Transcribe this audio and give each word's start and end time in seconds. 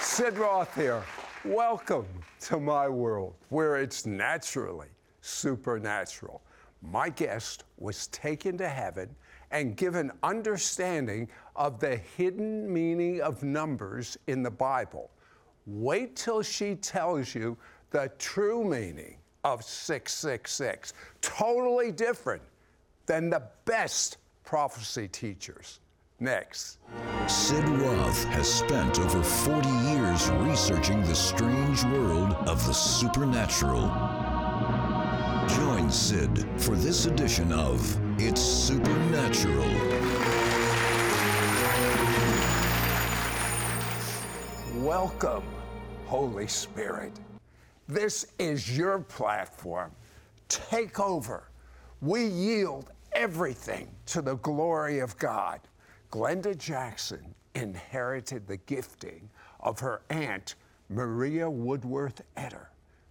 Sid 0.00 0.38
Roth 0.38 0.74
here. 0.74 1.02
Welcome 1.44 2.06
to 2.40 2.58
my 2.58 2.88
world 2.88 3.34
where 3.48 3.76
it's 3.76 4.06
naturally 4.06 4.88
supernatural. 5.20 6.42
My 6.82 7.08
guest 7.08 7.64
was 7.78 8.06
taken 8.08 8.58
to 8.58 8.68
heaven 8.68 9.14
and 9.50 9.76
given 9.76 10.10
understanding 10.22 11.28
of 11.54 11.80
the 11.80 11.96
hidden 11.96 12.72
meaning 12.72 13.20
of 13.20 13.42
numbers 13.42 14.16
in 14.26 14.42
the 14.42 14.50
Bible. 14.50 15.10
Wait 15.66 16.16
till 16.16 16.42
she 16.42 16.74
tells 16.74 17.34
you 17.34 17.56
the 17.90 18.10
true 18.18 18.64
meaning 18.64 19.16
of 19.44 19.64
666. 19.64 20.92
Totally 21.20 21.92
different 21.92 22.42
than 23.06 23.30
the 23.30 23.42
best 23.64 24.18
prophecy 24.44 25.08
teachers. 25.08 25.80
Next. 26.18 26.78
Sid 27.26 27.68
Roth 27.68 28.24
has 28.24 28.50
spent 28.50 28.98
over 28.98 29.22
40 29.22 29.68
years 29.68 30.30
researching 30.30 31.02
the 31.02 31.14
strange 31.14 31.84
world 31.84 32.32
of 32.48 32.66
the 32.66 32.72
supernatural. 32.72 33.82
Join 35.46 35.90
Sid 35.90 36.46
for 36.56 36.74
this 36.74 37.04
edition 37.04 37.52
of 37.52 37.98
It's 38.18 38.40
Supernatural. 38.40 39.66
Welcome, 44.76 45.44
Holy 46.06 46.46
Spirit. 46.46 47.12
This 47.88 48.26
is 48.38 48.74
your 48.74 49.00
platform. 49.00 49.90
Take 50.48 50.98
over. 50.98 51.50
We 52.00 52.24
yield 52.24 52.90
everything 53.12 53.88
to 54.06 54.22
the 54.22 54.36
glory 54.36 55.00
of 55.00 55.18
God. 55.18 55.60
Glenda 56.10 56.56
Jackson 56.56 57.34
inherited 57.54 58.46
the 58.46 58.58
gifting 58.58 59.28
of 59.60 59.80
her 59.80 60.02
aunt, 60.10 60.54
Maria 60.88 61.50
Woodworth 61.50 62.22
Etter. 62.36 62.66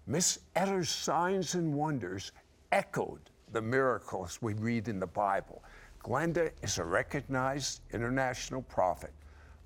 Miss 0.08 0.40
Etter's 0.56 0.90
signs 0.90 1.56
and 1.56 1.74
wonders 1.74 2.32
echoed 2.72 3.20
the 3.52 3.62
miracles 3.62 4.40
we 4.42 4.54
read 4.54 4.88
in 4.88 5.00
the 5.00 5.08
Bible. 5.08 5.62
Glenda 6.04 6.52
is 6.62 6.78
a 6.78 6.84
recognized 6.84 7.82
international 7.92 8.62
prophet. 8.62 9.12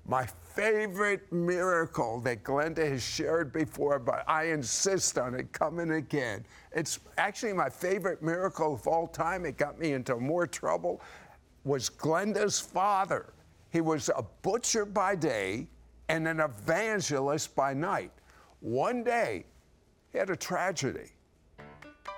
My 0.06 0.26
favorite 0.54 1.30
miracle 1.30 2.20
that 2.22 2.42
Glenda 2.42 2.88
has 2.88 3.02
shared 3.02 3.52
before, 3.52 3.98
but 3.98 4.24
I 4.26 4.44
insist 4.44 5.18
on 5.18 5.34
it 5.34 5.52
coming 5.52 5.92
again. 5.92 6.44
It's 6.72 6.98
actually 7.18 7.52
my 7.52 7.68
favorite 7.68 8.22
miracle 8.22 8.74
of 8.74 8.88
all 8.88 9.06
time. 9.06 9.44
It 9.44 9.56
got 9.56 9.78
me 9.78 9.92
into 9.92 10.16
more 10.16 10.46
trouble. 10.46 11.00
Was 11.64 11.90
Glenda's 11.90 12.58
father. 12.58 13.32
He 13.70 13.80
was 13.80 14.08
a 14.16 14.24
butcher 14.42 14.84
by 14.84 15.14
day 15.14 15.68
and 16.08 16.26
an 16.26 16.40
evangelist 16.40 17.54
by 17.54 17.72
night. 17.72 18.10
One 18.60 19.04
day, 19.04 19.44
he 20.12 20.18
had 20.18 20.30
a 20.30 20.36
tragedy. 20.36 21.12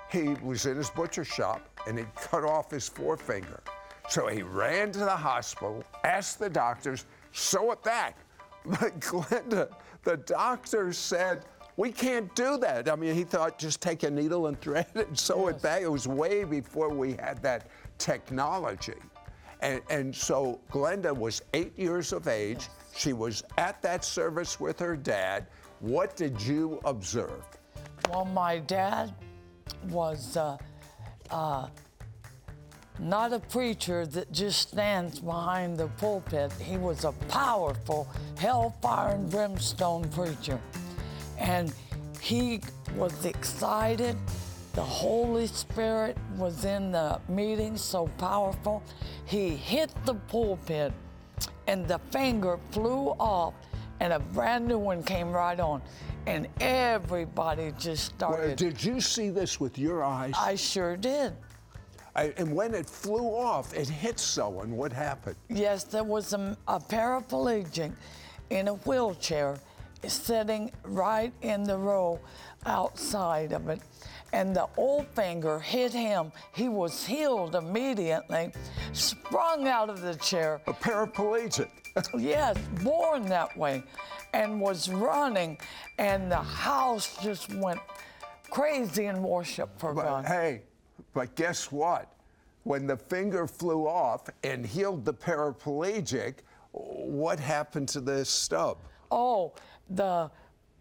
He 0.09 0.29
was 0.43 0.65
in 0.65 0.77
his 0.77 0.89
butcher 0.89 1.23
shop 1.23 1.61
and 1.87 1.97
he 1.97 2.05
cut 2.15 2.43
off 2.43 2.71
his 2.71 2.87
forefinger. 2.87 3.61
So 4.09 4.27
he 4.27 4.43
ran 4.43 4.91
to 4.93 4.99
the 4.99 5.15
hospital, 5.15 5.83
asked 6.03 6.39
the 6.39 6.49
doctors, 6.49 7.05
sew 7.31 7.71
it 7.71 7.83
back. 7.83 8.17
But 8.65 8.99
Glenda, 8.99 9.69
the 10.03 10.17
doctor 10.17 10.93
said, 10.93 11.45
we 11.75 11.91
can't 11.91 12.33
do 12.35 12.57
that. 12.57 12.89
I 12.89 12.95
mean, 12.95 13.15
he 13.15 13.23
thought 13.23 13.57
just 13.57 13.81
take 13.81 14.03
a 14.03 14.09
needle 14.09 14.47
and 14.47 14.59
thread 14.61 14.87
it 14.95 15.07
and 15.09 15.19
sew 15.19 15.47
yes. 15.47 15.55
it 15.55 15.61
back. 15.61 15.81
It 15.81 15.91
was 15.91 16.07
way 16.07 16.43
before 16.43 16.89
we 16.89 17.13
had 17.13 17.41
that 17.41 17.67
technology. 17.97 18.93
And, 19.63 19.81
and 19.89 20.13
so 20.13 20.59
Glenda 20.69 21.15
was 21.15 21.41
eight 21.53 21.79
years 21.79 22.11
of 22.11 22.27
age. 22.27 22.67
She 22.93 23.13
was 23.13 23.43
at 23.57 23.81
that 23.81 24.03
service 24.03 24.59
with 24.59 24.77
her 24.79 24.97
dad. 24.97 25.47
What 25.79 26.17
did 26.17 26.39
you 26.41 26.81
observe? 26.83 27.45
Well, 28.09 28.25
my 28.25 28.59
dad 28.59 29.15
was 29.87 30.35
uh, 30.35 30.57
uh, 31.29 31.67
not 32.99 33.31
a 33.31 33.39
preacher 33.39 34.05
that 34.07 34.33
just 34.33 34.67
stands 34.67 35.19
behind 35.21 35.77
the 35.77 35.87
pulpit. 35.87 36.51
He 36.59 36.75
was 36.75 37.05
a 37.05 37.13
powerful 37.29 38.09
hellfire 38.37 39.15
and 39.15 39.31
brimstone 39.31 40.09
preacher. 40.09 40.59
And 41.39 41.73
he 42.19 42.59
was 42.97 43.23
excited. 43.23 44.17
The 44.73 44.81
Holy 44.81 45.45
Spirit 45.45 46.17
was 46.35 46.65
in 46.65 46.91
the 46.91 47.21
meeting 47.29 47.77
so 47.77 48.07
powerful. 48.17 48.81
He 49.25 49.49
hit 49.49 49.93
the 50.05 50.15
pulpit 50.15 50.91
and 51.67 51.87
the 51.87 51.99
finger 52.11 52.57
flew 52.71 53.09
off 53.19 53.53
and 53.99 54.13
a 54.13 54.19
brand 54.19 54.67
new 54.67 54.79
one 54.79 55.03
came 55.03 55.31
right 55.31 55.59
on. 55.59 55.81
And 56.25 56.47
everybody 56.59 57.71
just 57.77 58.05
started. 58.05 58.47
Well, 58.47 58.55
did 58.55 58.83
you 58.83 58.99
see 58.99 59.29
this 59.29 59.59
with 59.59 59.77
your 59.77 60.03
eyes? 60.03 60.33
I 60.35 60.55
sure 60.55 60.97
did. 60.97 61.33
I, 62.15 62.33
and 62.37 62.55
when 62.55 62.73
it 62.73 62.89
flew 62.89 63.27
off, 63.27 63.75
it 63.75 63.87
hit 63.87 64.19
someone. 64.19 64.75
What 64.75 64.91
happened? 64.91 65.35
Yes, 65.49 65.83
there 65.83 66.03
was 66.03 66.33
a, 66.33 66.57
a 66.67 66.79
paraplegic 66.79 67.91
in 68.49 68.69
a 68.69 68.73
wheelchair 68.73 69.57
sitting 70.07 70.71
right 70.83 71.31
in 71.41 71.63
the 71.63 71.77
row 71.77 72.19
outside 72.65 73.51
of 73.51 73.69
it. 73.69 73.79
And 74.33 74.55
the 74.55 74.67
old 74.77 75.07
finger 75.15 75.59
hit 75.59 75.93
him. 75.93 76.31
He 76.53 76.67
was 76.67 77.05
healed 77.05 77.55
immediately, 77.55 78.51
sprung 78.91 79.67
out 79.67 79.89
of 79.89 80.01
the 80.01 80.15
chair. 80.15 80.59
A 80.67 80.73
paraplegic. 80.73 81.69
yes, 82.17 82.57
born 82.83 83.27
that 83.27 83.55
way, 83.55 83.83
and 84.33 84.59
was 84.59 84.89
running, 84.89 85.59
and 85.99 86.31
the 86.31 86.35
house 86.35 87.17
just 87.21 87.53
went 87.53 87.79
crazy 88.49 89.05
in 89.05 89.21
worship 89.21 89.69
for 89.77 89.93
but, 89.93 90.03
God. 90.03 90.25
Hey, 90.25 90.63
but 91.13 91.35
guess 91.35 91.71
what? 91.71 92.11
When 92.63 92.87
the 92.87 92.97
finger 92.97 93.45
flew 93.45 93.87
off 93.87 94.29
and 94.43 94.65
healed 94.65 95.05
the 95.05 95.13
paraplegic, 95.13 96.35
what 96.71 97.39
happened 97.39 97.89
to 97.89 98.01
the 98.01 98.25
stub? 98.25 98.77
Oh, 99.11 99.53
the 99.89 100.31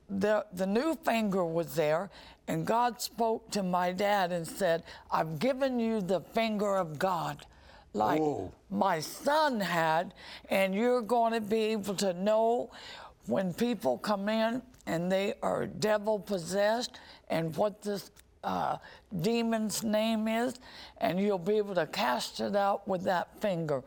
the 0.09 0.45
the 0.53 0.67
new 0.67 0.95
finger 1.05 1.45
was 1.45 1.75
there, 1.75 2.11
and 2.49 2.67
God 2.67 3.01
spoke 3.01 3.51
to 3.53 3.63
my 3.63 3.93
dad 3.93 4.33
and 4.33 4.47
said, 4.47 4.83
"I've 5.11 5.39
given 5.39 5.79
you 5.79 6.01
the 6.01 6.21
finger 6.21 6.77
of 6.77 6.99
God." 6.99 7.47
Like 7.95 8.21
oh. 8.21 8.53
my 8.71 9.01
son 9.01 9.61
had, 9.61 10.15
and 10.49 10.75
you're 10.75 11.03
going 11.03 11.35
to 11.35 11.41
be 11.41 11.65
able 11.77 11.95
to 11.97 12.15
know 12.15 12.71
when 13.27 13.53
people 13.53 13.99
come 13.99 14.29
in 14.29 14.63
and 14.87 15.13
they 15.13 15.35
are 15.43 15.67
devil 15.67 16.19
possessed 16.19 16.99
and 17.29 17.55
what 17.57 17.83
this 17.83 18.11
uh, 18.43 18.79
demon's 19.21 19.85
name 19.85 20.27
is, 20.27 20.59
and 20.99 21.21
you'll 21.21 21.39
be 21.39 21.59
able 21.59 21.75
to 21.75 21.87
cast 21.87 22.41
it 22.41 22.57
out 22.57 22.87
with 22.89 23.05
that 23.05 23.41
finger. 23.41 23.85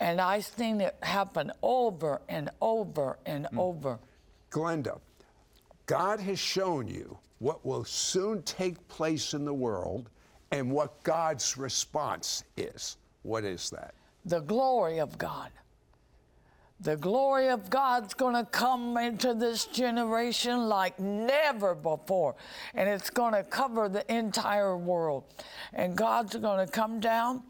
And 0.00 0.20
I've 0.20 0.44
seen 0.44 0.80
it 0.80 0.96
happen 1.02 1.52
over 1.62 2.20
and 2.28 2.50
over 2.60 3.18
and 3.24 3.46
mm. 3.46 3.58
over. 3.58 3.98
Glenda, 4.50 5.00
God 5.86 6.20
has 6.20 6.38
shown 6.38 6.88
you 6.88 7.18
what 7.44 7.62
will 7.66 7.84
soon 7.84 8.42
take 8.44 8.88
place 8.88 9.34
in 9.34 9.44
the 9.44 9.52
world 9.52 10.08
and 10.50 10.70
what 10.70 11.02
God's 11.02 11.58
response 11.58 12.42
is. 12.56 12.96
What 13.22 13.44
is 13.44 13.68
that? 13.68 13.92
The 14.24 14.40
glory 14.40 14.98
of 14.98 15.18
God. 15.18 15.50
The 16.80 16.96
glory 16.96 17.50
of 17.50 17.68
God's 17.68 18.14
going 18.14 18.34
to 18.34 18.50
come 18.50 18.96
into 18.96 19.34
this 19.34 19.66
generation 19.66 20.70
like 20.70 20.98
never 20.98 21.74
before. 21.74 22.34
And 22.72 22.88
it's 22.88 23.10
going 23.10 23.34
to 23.34 23.42
cover 23.42 23.90
the 23.90 24.10
entire 24.10 24.78
world. 24.78 25.24
And 25.74 25.94
God's 25.94 26.36
going 26.36 26.66
to 26.66 26.72
come 26.72 26.98
down. 26.98 27.42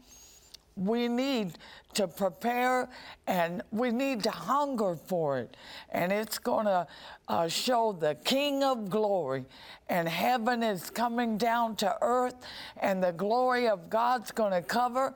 We 0.75 1.07
need 1.07 1.57
to 1.95 2.07
prepare 2.07 2.89
and 3.27 3.61
we 3.71 3.91
need 3.91 4.23
to 4.23 4.31
hunger 4.31 4.95
for 4.95 5.39
it. 5.39 5.57
And 5.89 6.11
it's 6.11 6.37
going 6.37 6.65
to 6.65 6.87
uh, 7.27 7.47
show 7.47 7.91
the 7.91 8.15
King 8.23 8.63
of 8.63 8.89
glory. 8.89 9.45
And 9.89 10.07
heaven 10.07 10.63
is 10.63 10.89
coming 10.89 11.37
down 11.37 11.75
to 11.77 11.95
earth, 12.01 12.35
and 12.77 13.03
the 13.03 13.11
glory 13.11 13.67
of 13.67 13.89
God's 13.89 14.31
going 14.31 14.51
to 14.51 14.61
cover. 14.61 15.13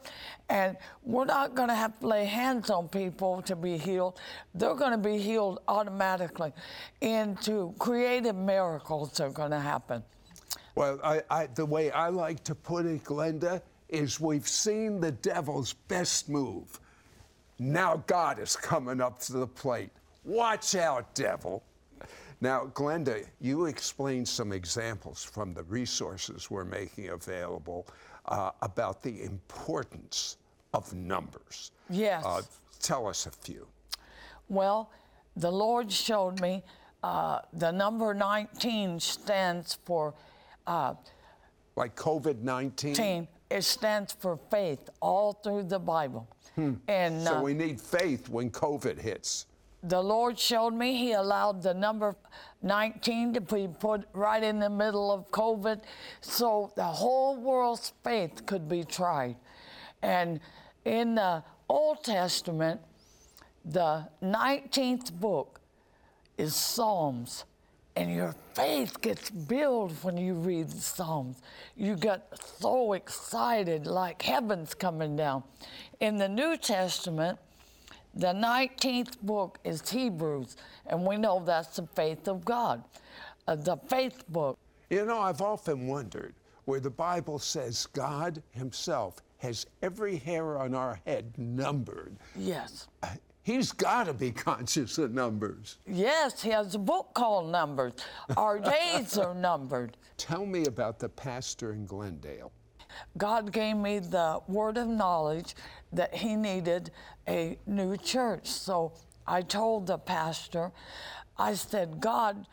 And 0.49 0.77
we're 1.03 1.25
not 1.25 1.55
going 1.55 1.69
to 1.69 1.75
have 1.75 1.99
to 1.99 2.07
lay 2.07 2.25
hands 2.25 2.69
on 2.69 2.87
people 2.87 3.41
to 3.43 3.55
be 3.55 3.77
healed. 3.77 4.19
They're 4.53 4.75
going 4.75 4.91
to 4.91 4.97
be 4.97 5.17
healed 5.17 5.59
automatically. 5.67 6.53
Into 7.01 7.73
creative 7.79 8.35
miracles 8.35 9.19
are 9.19 9.29
going 9.29 9.51
to 9.51 9.59
happen. 9.59 10.03
Well, 10.75 10.99
I, 11.03 11.21
I, 11.29 11.47
the 11.47 11.65
way 11.65 11.91
I 11.91 12.09
like 12.09 12.43
to 12.45 12.55
put 12.55 12.85
it, 12.85 13.03
Glenda, 13.03 13.61
is 13.89 14.19
we've 14.19 14.47
seen 14.47 14.99
the 14.99 15.11
devil's 15.11 15.73
best 15.73 16.29
move. 16.29 16.79
Now 17.57 18.03
God 18.07 18.39
is 18.39 18.55
coming 18.55 19.01
up 19.01 19.19
to 19.21 19.33
the 19.33 19.47
plate. 19.47 19.89
Watch 20.23 20.75
out, 20.75 21.13
devil. 21.15 21.63
Now, 22.41 22.71
Glenda, 22.73 23.25
you 23.41 23.65
explained 23.65 24.27
some 24.27 24.53
examples 24.53 25.23
from 25.23 25.53
the 25.53 25.63
resources 25.63 26.49
we're 26.49 26.63
making 26.63 27.09
available 27.09 27.85
uh, 28.27 28.51
about 28.61 29.01
the 29.01 29.23
importance 29.23 30.37
of 30.73 30.93
numbers. 30.93 31.71
Yes. 31.89 32.23
Uh, 32.25 32.41
tell 32.79 33.07
us 33.07 33.25
a 33.25 33.31
few. 33.31 33.67
Well, 34.47 34.91
the 35.35 35.51
Lord 35.51 35.91
showed 35.91 36.39
me 36.39 36.63
uh, 37.03 37.39
the 37.53 37.71
number 37.71 38.13
19 38.13 38.99
stands 38.99 39.77
for 39.85 40.13
uh, 40.65 40.93
Like 41.75 41.95
COVID 41.95 42.41
19? 42.41 43.27
19. 43.49 43.57
It 43.57 43.63
stands 43.63 44.13
for 44.13 44.37
faith 44.49 44.89
all 45.01 45.33
through 45.33 45.63
the 45.63 45.79
Bible. 45.79 46.27
And 46.87 47.23
So 47.23 47.35
uh, 47.37 47.41
we 47.41 47.53
need 47.53 47.79
faith 47.79 48.27
when 48.29 48.49
COVID 48.51 48.99
hits. 48.99 49.45
the 49.81 50.01
Lord 50.01 50.37
showed 50.37 50.73
me 50.73 50.97
He 50.97 51.13
allowed 51.13 51.61
the 51.63 51.73
number 51.73 52.15
19 52.63 53.33
to 53.35 53.41
be 53.41 53.67
put 53.79 54.05
right 54.13 54.43
in 54.43 54.59
the 54.59 54.69
middle 54.69 55.09
of 55.11 55.29
COVID 55.31 55.81
so 56.19 56.71
the 56.75 56.83
whole 56.83 57.37
world's 57.37 57.93
faith 58.03 58.45
could 58.45 58.67
be 58.67 58.83
tried. 58.83 59.37
And 60.01 60.41
in 60.83 61.15
the 61.15 61.43
Old 61.69 62.03
Testament, 62.03 62.81
the 63.63 64.07
19th 64.21 65.13
book 65.13 65.61
is 66.37 66.55
Psalms. 66.55 67.45
And 67.99 68.15
your 68.15 68.33
faith 68.53 69.01
gets 69.01 69.29
built 69.29 69.91
when 70.03 70.15
you 70.15 70.33
read 70.33 70.69
the 70.69 70.79
Psalms. 70.79 71.41
You 71.75 71.97
get 71.97 72.31
so 72.61 72.93
excited, 72.93 73.87
like 73.87 74.21
heaven's 74.21 74.73
coming 74.73 75.17
down. 75.17 75.43
In 75.99 76.17
the 76.17 76.29
New 76.29 76.55
Testament, 76.55 77.37
the 78.15 78.27
19th 78.27 79.19
book 79.21 79.59
is 79.65 79.89
Hebrews, 79.89 80.55
and 80.85 81.05
we 81.05 81.17
know 81.17 81.43
that's 81.45 81.75
the 81.75 81.87
faith 81.93 82.29
of 82.29 82.45
God, 82.45 82.85
uh, 83.49 83.55
the 83.55 83.75
faith 83.89 84.23
book. 84.29 84.57
You 84.89 85.03
know, 85.03 85.19
I've 85.19 85.41
often 85.41 85.85
wondered 85.85 86.35
where 86.63 86.79
the 86.79 86.89
Bible 86.89 87.37
says 87.37 87.85
God 87.87 88.41
Himself 88.51 89.21
has 89.39 89.65
every 89.81 90.15
hair 90.15 90.57
on 90.57 90.73
our 90.73 91.01
head 91.05 91.33
numbered. 91.37 92.15
Yes. 92.37 92.87
He's 93.49 93.71
got 93.71 94.05
to 94.05 94.13
be 94.13 94.29
conscious 94.49 94.99
of 94.99 95.11
numbers. 95.11 95.77
Yes, 95.87 96.43
he 96.43 96.51
has 96.51 96.75
a 96.75 96.79
book 96.79 97.15
called 97.15 97.51
Numbers. 97.51 97.93
Our 98.37 98.59
days 98.59 99.17
are 99.17 99.33
numbered. 99.49 99.97
Tell 100.17 100.45
me 100.45 100.65
about 100.65 100.99
the 100.99 101.09
pastor 101.09 101.73
in 101.73 101.87
Glendale. 101.87 102.51
God 103.17 103.51
gave 103.51 103.75
me 103.75 103.97
the 103.97 104.39
word 104.47 104.77
of 104.77 104.87
knowledge 104.87 105.55
that 105.91 106.13
he 106.13 106.35
needed 106.35 106.91
a 107.27 107.57
new 107.65 107.97
church. 107.97 108.45
So 108.45 108.93
I 109.25 109.41
told 109.41 109.87
the 109.87 109.97
pastor, 109.97 110.71
I 111.35 111.55
said, 111.55 111.99
God 111.99 112.45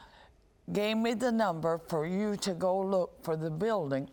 gave 0.72 0.96
me 0.96 1.12
the 1.12 1.30
number 1.30 1.78
for 1.88 2.06
you 2.06 2.36
to 2.36 2.54
go 2.54 2.80
look 2.80 3.22
for 3.22 3.36
the 3.36 3.50
building. 3.50 4.08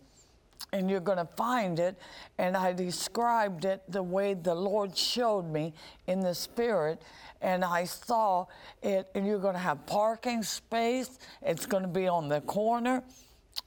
And 0.74 0.90
you're 0.90 1.00
going 1.00 1.18
to 1.18 1.28
find 1.36 1.78
it. 1.78 1.96
And 2.36 2.56
I 2.56 2.72
described 2.72 3.64
it 3.64 3.82
the 3.88 4.02
way 4.02 4.34
the 4.34 4.54
Lord 4.54 4.96
showed 4.96 5.50
me 5.50 5.72
in 6.08 6.18
the 6.18 6.34
Spirit. 6.34 7.00
And 7.40 7.64
I 7.64 7.84
saw 7.84 8.46
it, 8.82 9.08
and 9.14 9.24
you're 9.24 9.38
going 9.38 9.54
to 9.54 9.60
have 9.60 9.86
parking 9.86 10.42
space. 10.42 11.18
It's 11.42 11.64
going 11.64 11.84
to 11.84 11.88
be 11.88 12.08
on 12.08 12.28
the 12.28 12.40
corner. 12.40 13.04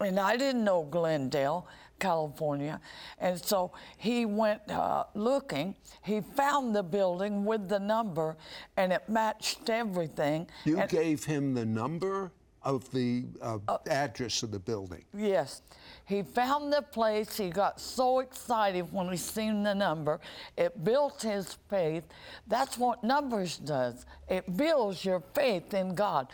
And 0.01 0.19
I 0.19 0.35
didn't 0.35 0.63
know 0.65 0.83
Glendale. 0.83 1.65
California. 1.99 2.79
And 3.19 3.43
so 3.43 3.71
he 3.97 4.25
went 4.25 4.61
uh, 4.69 5.05
looking. 5.15 5.73
He 6.03 6.21
found 6.21 6.75
the 6.75 6.83
building 6.83 7.43
with 7.43 7.67
the 7.69 7.79
number, 7.79 8.37
and 8.75 8.93
it 8.93 9.09
matched 9.09 9.69
everything. 9.69 10.47
You 10.65 10.79
And- 10.79 10.89
gave 10.89 11.23
him 11.23 11.55
the 11.55 11.65
number 11.65 12.31
of 12.67 12.91
the 12.91 13.23
uh, 13.41 13.59
address 13.89 14.43
of 14.43 14.51
the 14.51 14.59
building. 14.59 15.05
Yes. 15.15 15.61
He 16.05 16.21
found 16.21 16.71
the 16.73 16.81
place. 16.81 17.37
He 17.37 17.49
got 17.49 17.79
so 17.79 18.19
excited 18.19 18.91
when 18.91 19.09
he 19.09 19.15
seen 19.15 19.63
the 19.63 19.73
number. 19.73 20.19
It 20.57 20.83
built 20.83 21.21
his 21.21 21.57
faith. 21.69 22.03
That's 22.47 22.77
what 22.77 23.01
numbers 23.05 23.57
does. 23.57 24.05
It 24.27 24.57
builds 24.57 25.05
your 25.05 25.21
faith 25.33 25.73
in 25.73 25.95
God. 25.95 26.27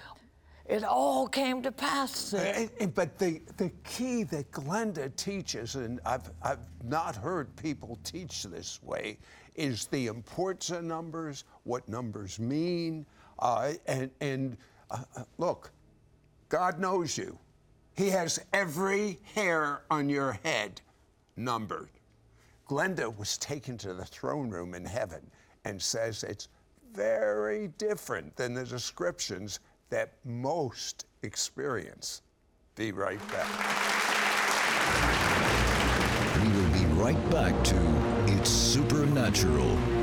It 0.66 0.84
all 0.84 1.28
came 1.28 1.62
to 1.62 1.72
pass. 1.72 2.12
sis. 2.16 2.42
And- 2.42 2.72
and- 2.80 2.96
But 2.96 3.20
the, 3.20 3.40
the 3.58 3.70
key 3.84 4.24
that 4.24 4.50
Glenda 4.52 5.16
teaches, 5.16 5.76
and 5.76 6.00
I've, 6.04 6.32
I've 6.42 6.66
not 6.84 7.16
heard 7.16 7.56
people 7.58 8.00
teach 8.04 8.42
this 8.44 8.82
way, 8.82 9.20
is 9.54 9.86
the 9.86 10.08
importance 10.08 10.72
of 10.72 10.84
numbers, 10.84 11.44
what 11.64 11.88
numbers 11.88 12.40
mean. 12.40 13.06
Uh, 13.38 13.74
and 13.86 14.10
and 14.22 14.58
uh, 14.90 15.04
uh, 15.18 15.24
look, 15.38 15.72
God 16.54 16.80
knows 16.80 17.18
you. 17.18 17.40
He 17.96 18.12
has 18.12 18.40
every 18.54 19.18
hair 19.34 19.82
on 19.90 20.08
your 20.08 20.34
head 20.44 20.82
numbered. 21.36 21.90
Glenda 22.70 23.18
was 23.18 23.40
taken 23.40 23.76
to 23.80 23.96
the 23.96 24.06
throne 24.06 24.52
room 24.52 24.76
in 24.76 24.86
heaven 24.86 25.32
and 25.66 25.82
says 25.82 26.22
it's 26.22 26.50
very 26.94 27.70
different 27.80 28.36
than 28.36 28.54
the 28.54 28.66
descriptions 28.66 29.62
that 29.90 30.14
most 30.26 31.08
experience. 31.24 32.22
Be 32.76 32.92
right 32.92 33.18
back. 33.32 33.50
We 36.40 36.50
will 36.50 36.70
be 36.72 36.86
right 37.02 37.30
back 37.32 37.64
to 37.64 38.32
It's 38.32 38.52
Supernatural. 38.52 40.03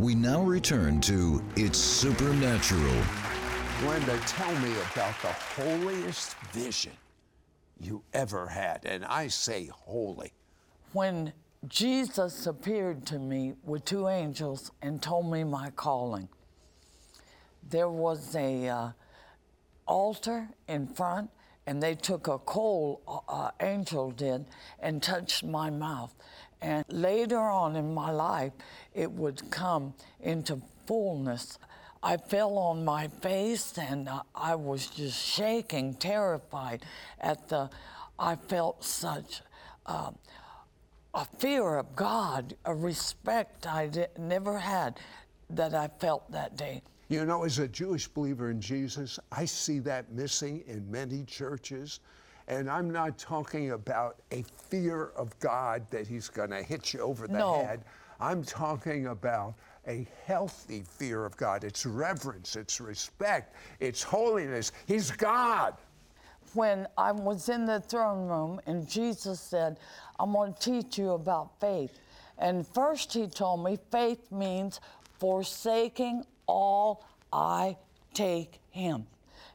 We 0.00 0.14
now 0.14 0.40
return 0.42 1.02
to 1.02 1.44
It's 1.56 1.76
Supernatural. 1.76 3.02
Glenda, 3.80 4.18
tell 4.26 4.50
me 4.60 4.72
about 4.72 5.14
the 5.20 5.28
holiest 5.28 6.38
vision 6.54 6.92
you 7.78 8.02
ever 8.14 8.46
had. 8.46 8.86
And 8.86 9.04
I 9.04 9.28
say 9.28 9.66
holy. 9.66 10.32
when 10.94 11.34
Jesus 11.68 12.46
appeared 12.46 13.04
to 13.08 13.18
me 13.18 13.52
with 13.62 13.84
two 13.84 14.08
angels 14.08 14.70
and 14.80 15.02
told 15.02 15.30
me 15.30 15.44
my 15.44 15.68
calling, 15.68 16.30
there 17.68 17.90
was 17.90 18.34
a 18.34 18.68
uh, 18.68 18.90
altar 19.86 20.48
in 20.66 20.86
front, 20.86 21.28
and 21.66 21.82
they 21.82 21.94
took 21.94 22.26
a 22.26 22.38
coal, 22.38 23.02
uh, 23.28 23.50
angel 23.60 24.12
did, 24.12 24.46
and 24.78 25.02
touched 25.02 25.44
my 25.44 25.68
mouth. 25.68 26.14
And 26.62 26.84
later 26.88 27.38
on 27.38 27.76
in 27.76 27.94
my 27.94 28.10
life, 28.10 28.52
it 28.94 29.10
would 29.10 29.50
come 29.50 29.94
into 30.20 30.60
fullness. 30.86 31.58
I 32.02 32.16
fell 32.16 32.56
on 32.58 32.84
my 32.84 33.08
face 33.08 33.76
and 33.78 34.08
I 34.34 34.54
was 34.54 34.86
just 34.86 35.18
shaking, 35.18 35.94
terrified 35.94 36.84
at 37.20 37.48
the. 37.48 37.70
I 38.18 38.36
felt 38.36 38.84
such 38.84 39.40
uh, 39.86 40.10
a 41.14 41.24
fear 41.38 41.76
of 41.76 41.96
God, 41.96 42.54
a 42.64 42.74
respect 42.74 43.66
I 43.66 43.86
di- 43.86 44.06
never 44.18 44.58
had 44.58 45.00
that 45.50 45.74
I 45.74 45.88
felt 45.98 46.30
that 46.30 46.56
day. 46.56 46.82
You 47.08 47.24
know, 47.24 47.44
as 47.44 47.58
a 47.58 47.66
Jewish 47.66 48.06
believer 48.06 48.50
in 48.50 48.60
Jesus, 48.60 49.18
I 49.32 49.44
see 49.44 49.80
that 49.80 50.12
missing 50.12 50.62
in 50.66 50.88
many 50.90 51.24
churches. 51.24 52.00
And 52.50 52.68
I'm 52.68 52.90
not 52.90 53.16
talking 53.16 53.70
about 53.70 54.16
a 54.32 54.44
fear 54.68 55.12
of 55.16 55.38
God 55.38 55.88
that 55.90 56.08
He's 56.08 56.28
going 56.28 56.50
to 56.50 56.62
hit 56.64 56.92
you 56.92 57.00
over 57.00 57.28
the 57.28 57.38
No. 57.38 57.52
head. 57.64 57.84
I'm 58.18 58.42
talking 58.42 59.06
about 59.06 59.54
a 59.86 60.06
healthy 60.26 60.82
fear 60.82 61.24
of 61.24 61.36
God. 61.36 61.62
It's 61.64 61.86
reverence, 61.86 62.56
it's 62.56 62.80
respect, 62.80 63.54
it's 63.78 64.02
holiness. 64.02 64.72
He's 64.86 65.10
God. 65.12 65.74
when 66.54 66.88
I 66.98 67.12
was 67.12 67.48
in 67.48 67.64
the 67.64 67.78
throne 67.80 68.26
room 68.28 68.60
and 68.66 68.88
Jesus 68.88 69.38
said, 69.40 69.78
I'm 70.18 70.32
going 70.32 70.52
to 70.54 70.60
teach 70.60 70.98
you 70.98 71.10
about 71.12 71.60
faith. 71.60 72.00
And 72.38 72.66
first 72.66 73.12
he 73.12 73.28
told 73.28 73.62
me 73.64 73.78
faith 73.92 74.32
means 74.32 74.80
forsaking 75.20 76.24
all 76.48 77.06
I 77.32 77.76
take 78.14 78.58
him. 78.70 79.06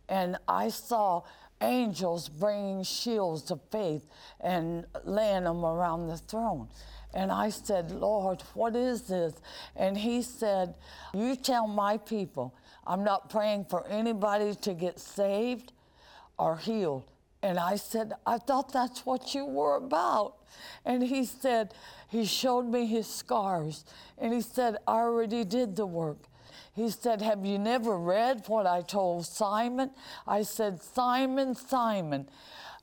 And 0.08 0.38
I 0.48 0.70
saw 0.70 1.24
angels 1.62 2.30
bringing 2.30 2.84
shields 2.84 3.52
of 3.52 3.62
faith 3.72 4.06
and 4.42 4.86
laying 5.04 5.44
them 5.44 5.66
around 5.66 6.08
the 6.08 6.18
throne. 6.18 6.68
And 7.14 7.32
I 7.32 7.50
said, 7.50 7.92
Lord, 7.92 8.42
what 8.54 8.76
is 8.76 9.04
this? 9.04 9.34
And 9.76 9.98
he 9.98 10.22
said, 10.22 10.76
You 11.14 11.36
tell 11.36 11.66
my 11.66 11.98
people, 11.98 12.54
I'm 12.86 13.04
not 13.04 13.30
praying 13.30 13.66
for 13.66 13.88
anybody 13.88 14.54
to 14.56 14.74
get 14.74 15.00
saved 15.00 15.72
or 16.38 16.58
healed. 16.58 17.10
And 17.42 17.60
I 17.60 17.76
said, 17.76 18.14
I 18.26 18.38
thought 18.38 18.74
that's 18.74 19.06
what 19.06 19.34
you 19.34 19.46
were 19.46 19.76
about. 19.78 20.36
And 20.84 21.04
he 21.04 21.26
said, 21.26 21.74
he 22.08 22.26
showed 22.26 22.64
me 22.64 22.86
his 22.86 23.08
scars. 23.08 23.86
And 24.18 24.34
he 24.34 24.42
said, 24.42 24.78
I 24.88 25.00
already 25.00 25.44
did 25.44 25.76
the 25.76 25.86
work. 25.86 26.18
He 26.74 26.90
said, 26.90 27.22
Have 27.22 27.46
you 27.46 27.58
never 27.58 27.98
read 27.98 28.44
what 28.48 28.68
I 28.68 28.82
told 28.82 29.26
Simon? 29.26 29.92
I 30.28 30.44
said, 30.44 30.82
Simon, 30.82 31.56
Simon, 31.56 32.28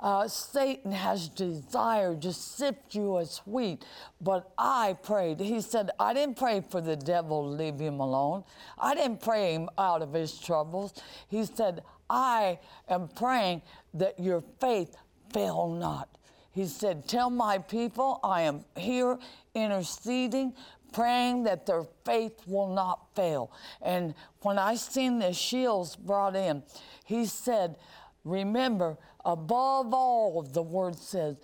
uh, 0.00 0.26
Satan 0.26 0.90
has 0.90 1.28
desired 1.28 2.22
to 2.22 2.32
sift 2.32 2.94
you 2.94 3.18
as 3.18 3.40
wheat, 3.46 3.84
but 4.20 4.50
I 4.58 4.96
prayed. 5.02 5.38
He 5.38 5.60
said, 5.60 5.90
I 6.00 6.12
didn't 6.12 6.36
pray 6.36 6.60
for 6.68 6.80
the 6.80 6.96
devil 6.96 7.42
to 7.44 7.48
leave 7.48 7.78
him 7.78 8.00
alone. 8.00 8.42
I 8.78 8.94
didn't 8.94 9.22
pray 9.22 9.54
him 9.54 9.68
out 9.78 10.02
of 10.02 10.12
his 10.12 10.38
troubles. 10.38 11.00
He 11.28 11.44
said, 11.44 11.84
I 12.10 12.58
am 12.88 13.08
praying 13.08 13.62
that 13.94 14.18
your 14.18 14.42
faith 14.60 14.96
fail 15.32 15.68
not. 15.68 16.08
He 16.52 16.66
said, 16.66 17.08
Tell 17.08 17.30
my 17.30 17.58
people 17.58 18.20
I 18.22 18.42
am 18.42 18.64
here 18.76 19.18
interceding, 19.54 20.52
praying 20.92 21.44
that 21.44 21.66
their 21.66 21.84
faith 22.04 22.42
will 22.46 22.72
not 22.72 23.14
fail. 23.14 23.52
And 23.80 24.14
when 24.40 24.58
I 24.58 24.75
seen 24.76 25.18
the 25.18 25.32
shields 25.32 25.96
brought 25.96 26.37
in, 26.37 26.62
he 27.04 27.26
said, 27.26 27.76
Remember, 28.25 28.99
above 29.25 29.92
all, 29.92 30.42
the 30.42 30.62
word 30.62 30.96
says, 30.96 31.37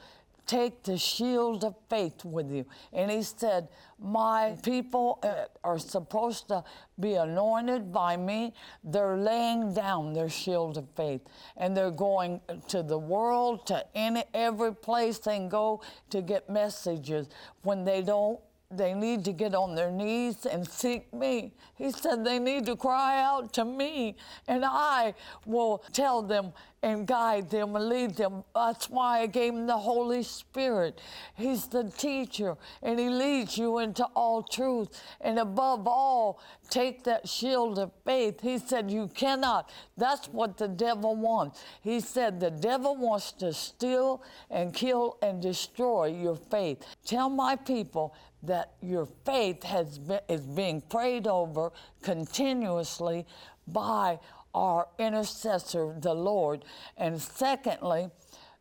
take 0.49 0.83
the 0.83 0.99
shield 0.99 1.63
of 1.63 1.77
faith 1.89 2.25
with 2.25 2.51
you. 2.51 2.65
And 2.93 3.11
he 3.11 3.23
said, 3.23 3.69
My 4.01 4.57
people 4.65 5.21
uh, 5.23 5.45
are 5.63 5.79
supposed 5.79 6.49
to 6.49 6.65
be 6.99 7.15
anointed 7.15 7.93
by 7.93 8.17
me. 8.17 8.55
They're 8.83 9.17
laying 9.17 9.75
down 9.75 10.15
their 10.15 10.31
shield 10.31 10.79
of 10.79 10.89
faith 10.97 11.21
and 11.57 11.77
they're 11.77 11.93
going 11.93 12.41
to 12.69 12.83
the 12.83 12.99
world, 12.99 13.67
to 13.67 13.85
any, 13.95 14.25
every 14.35 14.75
place 14.75 15.19
they 15.19 15.39
go 15.47 15.83
to 16.11 16.23
get 16.23 16.49
messages. 16.51 17.29
When 17.63 17.85
they 17.85 18.03
don't 18.03 18.41
they 18.71 18.93
need 18.93 19.25
to 19.25 19.33
get 19.33 19.55
on 19.55 19.75
their 19.75 19.91
knees 19.91 20.45
and 20.45 20.69
seek 20.69 21.13
me. 21.15 21.55
He 21.77 21.91
said 21.91 22.23
they 22.23 22.39
need 22.39 22.67
to 22.67 22.77
cry 22.77 23.23
out 23.23 23.55
to 23.55 23.65
me, 23.65 24.17
and 24.47 24.63
I 24.65 25.15
will 25.47 25.83
tell 25.93 26.21
them 26.21 26.53
and 26.83 27.07
guide 27.07 27.51
them 27.51 27.75
and 27.75 27.89
lead 27.89 28.17
them. 28.17 28.45
That's 28.55 28.89
why 28.89 29.21
I 29.21 29.27
gave 29.27 29.55
him 29.55 29.67
the 29.67 29.77
Holy 29.77 30.23
Spirit. 30.23 31.01
He's 31.35 31.67
the 31.67 31.85
teacher, 31.85 32.57
and 32.83 32.99
he 32.99 33.09
leads 33.09 33.59
you 33.59 33.79
into 33.79 34.05
all 34.15 34.43
truth. 34.43 35.03
And 35.21 35.39
above 35.39 35.89
all, 35.89 36.41
take 36.71 37.05
that 37.05 37.29
shield 37.29 37.79
of 37.79 37.91
faith. 38.05 38.41
He 38.41 38.59
said, 38.59 38.91
You 38.91 39.09
cannot. 39.09 39.71
That's 39.97 40.29
what 40.29 40.57
the 40.57 40.69
devil 40.69 41.17
wants. 41.17 41.63
He 41.83 42.01
said, 42.01 42.39
The 42.39 42.51
devil 42.51 42.97
wants 42.97 43.33
to 43.33 43.53
steal 43.53 44.23
and 44.51 44.73
kill 44.73 45.17
and 45.23 45.43
destroy 45.43 46.07
your 46.07 46.37
faith. 46.37 46.85
Tell 47.05 47.29
my 47.29 47.57
people 47.57 48.15
that 48.43 48.75
your 48.81 49.07
faith 49.25 49.63
has 49.65 49.99
been, 49.99 50.21
is 50.29 50.43
being 50.43 50.81
prayed 50.81 51.27
over 51.27 51.73
continuously 52.03 53.27
by 53.67 54.19
our 54.55 54.89
intercessor, 54.99 55.95
the 55.99 56.15
Lord. 56.15 56.65
And 56.97 57.21
secondly, 57.21 58.11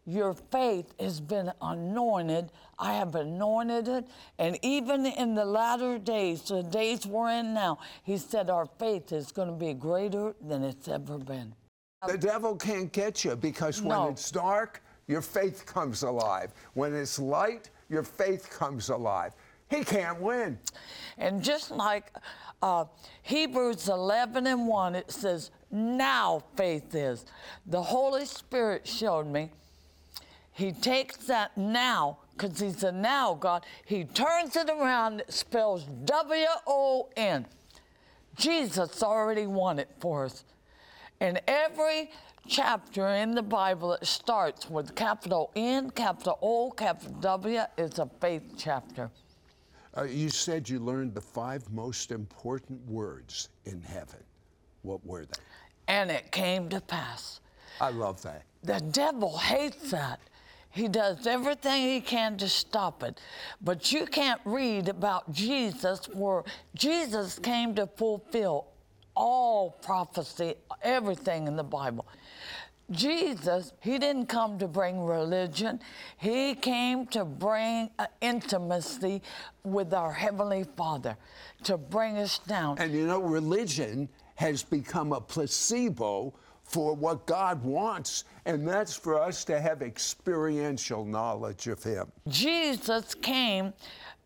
your 0.05 0.33
faith 0.33 0.93
has 0.99 1.19
been 1.19 1.51
anointed. 1.61 2.49
I 2.79 2.93
have 2.93 3.15
anointed 3.15 3.87
it. 3.87 4.07
And 4.39 4.57
even 4.61 5.05
in 5.05 5.35
the 5.35 5.45
latter 5.45 5.97
days, 5.97 6.43
the 6.43 6.63
days 6.63 7.05
we're 7.05 7.29
in 7.31 7.53
now, 7.53 7.79
he 8.03 8.17
said 8.17 8.49
our 8.49 8.67
faith 8.79 9.11
is 9.11 9.31
going 9.31 9.49
to 9.49 9.53
be 9.53 9.73
greater 9.73 10.33
than 10.41 10.63
it's 10.63 10.87
ever 10.87 11.17
been. 11.17 11.53
The 12.07 12.17
devil 12.17 12.55
can't 12.55 12.91
get 12.91 13.25
you 13.25 13.35
because 13.35 13.81
when 13.81 13.89
No. 13.97 14.09
it's 14.09 14.31
dark, 14.31 14.81
your 15.07 15.21
faith 15.21 15.65
comes 15.65 16.03
alive. 16.03 16.53
When 16.73 16.93
it's 16.93 17.17
light, 17.17 17.69
your 17.89 18.03
faith 18.03 18.49
comes 18.49 18.89
alive. 18.89 19.33
He 19.69 19.83
can't 19.83 20.21
win. 20.21 20.59
And 21.17 21.43
just 21.43 21.71
like 21.71 22.11
uh, 22.61 22.85
Hebrews 23.23 23.89
11 23.89 24.47
and 24.47 24.67
1, 24.67 24.95
it 24.95 25.11
says, 25.11 25.51
Now 25.71 26.43
faith 26.55 26.95
is. 26.95 27.25
The 27.65 27.81
Holy 27.81 28.25
Spirit 28.25 28.87
showed 28.87 29.27
me. 29.27 29.51
He 30.53 30.71
takes 30.71 31.17
that 31.27 31.55
now, 31.55 32.17
because 32.35 32.59
He's 32.59 32.83
a 32.83 32.91
now 32.91 33.35
God, 33.35 33.65
He 33.85 34.05
turns 34.05 34.55
it 34.55 34.69
around, 34.69 35.19
it 35.21 35.31
spells 35.31 35.83
W 36.05 36.45
O 36.65 37.09
N. 37.15 37.45
Jesus 38.35 39.03
already 39.03 39.47
won 39.47 39.79
it 39.79 39.89
for 39.99 40.25
us. 40.25 40.43
And 41.19 41.41
every 41.47 42.11
chapter 42.47 43.07
in 43.07 43.35
the 43.35 43.43
Bible 43.43 43.89
that 43.89 44.05
starts 44.05 44.69
with 44.69 44.95
capital 44.95 45.51
N, 45.55 45.89
capital 45.91 46.39
O, 46.41 46.71
capital 46.71 47.13
W 47.19 47.61
is 47.77 47.99
a 47.99 48.09
faith 48.19 48.53
chapter. 48.57 49.11
Uh, 49.97 50.03
you 50.03 50.29
said 50.29 50.69
you 50.69 50.79
learned 50.79 51.15
the 51.15 51.21
five 51.21 51.67
most 51.71 52.11
important 52.11 52.79
words 52.87 53.49
in 53.65 53.81
heaven. 53.81 54.23
What 54.83 55.03
were 55.05 55.25
they? 55.25 55.39
And 55.87 56.11
it 56.11 56.31
came 56.31 56.69
to 56.69 56.79
pass. 56.81 57.39
I 57.81 57.89
love 57.89 58.21
that. 58.21 58.43
The 58.63 58.79
devil 58.79 59.37
hates 59.37 59.91
that. 59.91 60.19
He 60.69 60.87
does 60.87 61.25
everything 61.25 61.81
he 61.81 62.01
can 62.01 62.37
to 62.37 62.47
stop 62.47 63.01
it. 63.01 63.19
But 63.61 63.91
you 63.91 64.05
can't 64.05 64.41
read 64.45 64.89
about 64.89 65.31
Jesus 65.31 66.07
where 66.13 66.43
Jesus 66.75 67.39
came 67.39 67.73
to 67.75 67.87
fulfill 67.87 68.67
all 69.15 69.71
prophecy, 69.81 70.53
everything 70.83 71.47
in 71.47 71.55
the 71.55 71.63
Bible. 71.63 72.05
Jesus, 72.91 73.73
he 73.81 73.97
didn't 73.97 74.27
come 74.27 74.57
to 74.59 74.67
bring 74.67 75.03
religion. 75.03 75.79
He 76.17 76.55
came 76.55 77.05
to 77.07 77.25
bring 77.25 77.89
uh, 77.99 78.07
intimacy 78.21 79.21
with 79.63 79.93
our 79.93 80.13
Heavenly 80.13 80.63
Father, 80.63 81.17
to 81.63 81.77
bring 81.77 82.17
us 82.17 82.39
down. 82.39 82.77
And 82.79 82.93
you 82.93 83.05
know, 83.05 83.21
religion 83.21 84.07
has 84.35 84.63
become 84.63 85.11
a 85.11 85.19
placebo 85.19 86.33
for 86.63 86.93
what 86.93 87.25
God 87.25 87.63
wants, 87.63 88.25
and 88.45 88.67
that's 88.67 88.95
for 88.95 89.19
us 89.19 89.43
to 89.45 89.59
have 89.59 89.81
experiential 89.81 91.05
knowledge 91.05 91.67
of 91.67 91.81
Him. 91.83 92.11
Jesus 92.27 93.13
came 93.15 93.73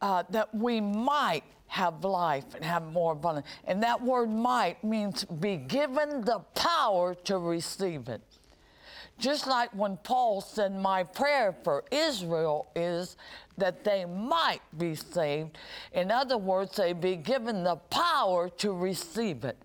uh, 0.01 0.23
that 0.29 0.53
we 0.53 0.81
might 0.81 1.43
have 1.67 2.03
life 2.03 2.53
and 2.53 2.65
have 2.65 2.83
more 2.91 3.13
abundant. 3.13 3.45
And 3.65 3.81
that 3.83 4.01
word 4.01 4.29
might 4.29 4.83
means 4.83 5.23
be 5.23 5.55
given 5.55 6.21
the 6.21 6.39
power 6.53 7.15
to 7.23 7.37
receive 7.37 8.09
it. 8.09 8.21
Just 9.21 9.47
like 9.47 9.69
when 9.73 9.97
Paul 9.97 10.41
said, 10.41 10.75
My 10.75 11.03
prayer 11.03 11.55
for 11.63 11.83
Israel 11.91 12.67
is 12.75 13.15
that 13.57 13.83
they 13.83 14.03
might 14.03 14.61
be 14.77 14.95
saved. 14.95 15.57
In 15.93 16.11
other 16.11 16.37
words, 16.37 16.75
they 16.75 16.93
be 16.93 17.15
given 17.15 17.63
the 17.63 17.75
power 17.75 18.49
to 18.49 18.73
receive 18.73 19.45
it. 19.45 19.57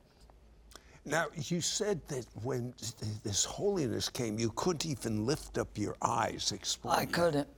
Now, 1.06 1.26
you 1.34 1.60
said 1.60 2.00
that 2.08 2.26
when 2.42 2.74
this 3.24 3.44
holiness 3.44 4.08
came, 4.08 4.38
you 4.38 4.50
couldn't 4.56 4.86
even 4.86 5.24
lift 5.24 5.56
up 5.56 5.68
your 5.76 5.96
eyes. 6.02 6.52
Explain. 6.52 6.98
I 6.98 7.04
that. 7.04 7.12
couldn't 7.12 7.48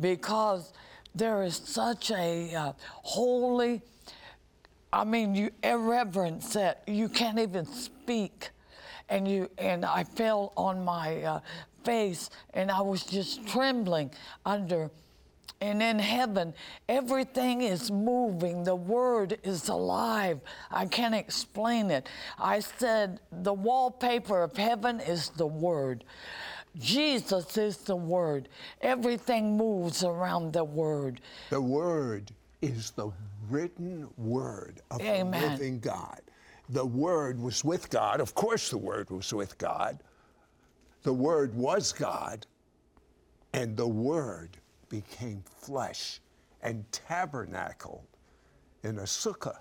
because 0.00 0.72
there 1.14 1.42
is 1.42 1.56
such 1.56 2.10
a 2.10 2.54
uh, 2.54 2.72
holy, 2.80 3.82
I 4.92 5.04
mean, 5.04 5.34
you 5.34 5.50
irreverence 5.62 6.52
that 6.54 6.82
you 6.86 7.08
can't 7.08 7.38
even 7.38 7.66
speak, 7.66 8.50
and 9.08 9.26
you 9.26 9.50
and 9.58 9.84
I 9.84 10.04
fell 10.04 10.52
on 10.56 10.84
my 10.84 11.22
uh, 11.22 11.40
face, 11.84 12.30
and 12.54 12.70
I 12.70 12.80
was 12.80 13.04
just 13.04 13.46
trembling 13.46 14.10
under. 14.44 14.90
And 15.60 15.80
in 15.80 16.00
heaven, 16.00 16.54
everything 16.88 17.62
is 17.62 17.88
moving. 17.88 18.64
The 18.64 18.74
word 18.74 19.38
is 19.44 19.68
alive. 19.68 20.40
I 20.72 20.86
can't 20.86 21.14
explain 21.14 21.92
it. 21.92 22.08
I 22.36 22.58
said, 22.58 23.20
the 23.30 23.52
wallpaper 23.52 24.42
of 24.42 24.56
heaven 24.56 24.98
is 24.98 25.28
the 25.28 25.46
word. 25.46 26.02
Jesus 26.78 27.56
is 27.56 27.76
the 27.76 27.96
word. 27.96 28.48
Everything 28.80 29.56
moves 29.56 30.02
around 30.02 30.52
the 30.52 30.64
word. 30.64 31.20
The 31.50 31.60
Word 31.60 32.32
is 32.62 32.90
the 32.92 33.10
written 33.50 34.08
Word 34.16 34.80
of 34.90 35.00
Amen. 35.00 35.40
the 35.40 35.48
living 35.48 35.80
God. 35.80 36.20
The 36.72 36.86
Word 36.86 37.38
was 37.38 37.62
with 37.62 37.90
God. 37.90 38.18
Of 38.18 38.34
course, 38.34 38.70
the 38.70 38.78
Word 38.78 39.10
was 39.10 39.32
with 39.34 39.58
God. 39.58 40.02
The 41.02 41.12
Word 41.12 41.54
was 41.54 41.92
God, 41.92 42.46
and 43.52 43.76
the 43.76 43.86
Word 43.86 44.56
became 44.88 45.42
flesh 45.60 46.20
and 46.62 46.90
tabernacled 46.90 48.06
in 48.84 48.98
a 49.00 49.02
sukkah, 49.02 49.58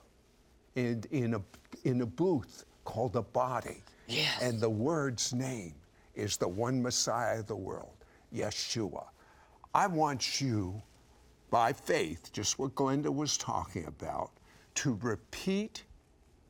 in, 0.75 1.03
in, 1.12 1.34
a, 1.34 1.41
in 1.84 2.00
a 2.00 2.06
booth 2.06 2.63
called 2.86 3.18
a 3.18 3.22
body. 3.22 3.84
Yes. 4.08 4.41
And 4.41 4.62
the 4.62 4.70
Word's 4.70 5.34
name 5.34 5.75
is 6.15 6.38
the 6.38 6.48
one 6.48 6.82
Messiah 6.82 7.39
of 7.39 7.48
the 7.48 7.56
world, 7.58 8.06
Yeshua. 8.34 9.06
I 9.75 9.88
want 9.88 10.39
you 10.39 10.82
by 11.50 11.74
faith, 11.74 12.32
just 12.32 12.58
what 12.58 12.74
Glenda 12.75 13.13
was 13.13 13.38
talking 13.38 13.86
about, 13.86 14.32
to 14.75 14.98
repeat 15.01 15.84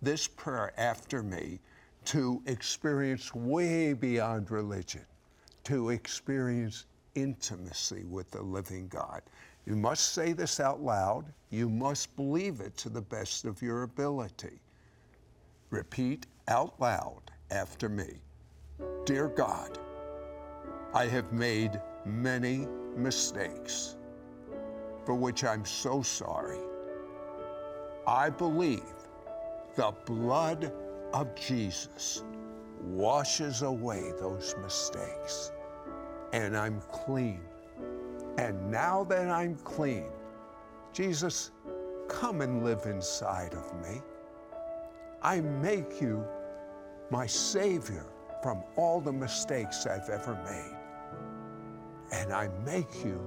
this 0.02 0.28
prayer 0.28 0.74
after 0.78 1.24
me 1.24 1.60
to 2.06 2.42
experience 2.46 3.34
way 3.36 3.94
beyond 3.94 4.52
religion, 4.52 5.06
to 5.64 5.90
experience 5.90 6.86
intimacy 7.16 8.04
with 8.06 8.32
the 8.32 8.42
living 8.42 8.88
God. 8.88 9.22
You 9.66 9.76
must 9.76 10.14
say 10.14 10.34
this 10.34 10.60
out 10.60 10.82
loud. 10.82 11.26
You 11.52 11.70
must 11.70 12.16
believe 12.16 12.62
it 12.62 12.76
to 12.78 12.90
the 12.90 13.02
best 13.02 13.46
of 13.46 13.62
your 13.62 13.84
ability. 13.84 14.60
Repeat 15.70 16.26
out 16.48 16.80
loud 16.80 17.22
after 17.52 17.88
me 17.90 18.22
Dear 19.06 19.28
God, 19.30 19.78
I 20.94 21.06
have 21.06 21.32
made 21.32 21.80
many 22.06 22.68
mistakes 22.96 23.96
for 25.06 25.16
which 25.16 25.44
I'm 25.44 25.66
so 25.66 26.02
sorry. 26.02 26.60
I 28.08 28.30
believe 28.30 28.84
the 29.76 29.94
blood 30.06 30.72
of 31.14 31.34
Jesus 31.36 32.24
washes 32.84 33.62
away 33.62 34.12
those 34.20 34.56
mistakes, 34.62 35.52
and 36.34 36.58
I'm 36.58 36.82
clean. 36.92 37.42
And 38.38 38.72
now 38.72 39.04
that 39.06 39.30
I'm 39.30 39.56
clean, 39.58 40.10
Jesus, 40.94 41.52
come 42.08 42.42
and 42.42 42.64
live 42.64 42.86
inside 42.86 43.54
of 43.54 43.74
me. 43.82 44.02
I 45.22 45.42
make 45.42 46.02
you 46.02 46.26
my 47.10 47.26
Savior 47.26 48.06
from 48.42 48.64
all 48.76 49.00
the 49.00 49.14
mistakes 49.14 49.86
I've 49.86 50.10
ever 50.10 50.36
made. 50.44 50.78
And 52.12 52.34
I 52.34 52.50
make 52.66 53.06
you 53.06 53.22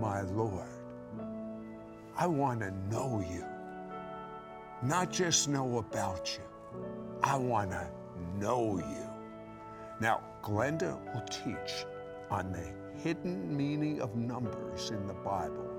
my 0.00 0.22
Lord. 0.22 0.68
I 2.16 2.26
want 2.26 2.60
to 2.60 2.70
know 2.90 3.22
you, 3.30 3.44
not 4.82 5.10
just 5.10 5.48
know 5.48 5.78
about 5.78 6.36
you. 6.36 6.42
I 7.22 7.36
want 7.36 7.70
to 7.70 7.88
know 8.38 8.76
you. 8.78 9.08
Now, 10.00 10.20
Glenda 10.42 10.98
will 11.14 11.22
teach 11.22 11.86
on 12.30 12.52
the 12.52 12.66
hidden 13.00 13.56
meaning 13.56 14.02
of 14.02 14.14
numbers 14.16 14.90
in 14.90 15.06
the 15.06 15.14
Bible, 15.14 15.70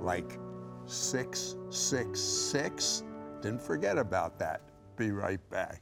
like 0.00 0.36
666. 0.86 3.04
Didn't 3.40 3.62
forget 3.62 3.98
about 3.98 4.36
that. 4.40 4.62
Be 4.96 5.12
right 5.12 5.38
back. 5.50 5.80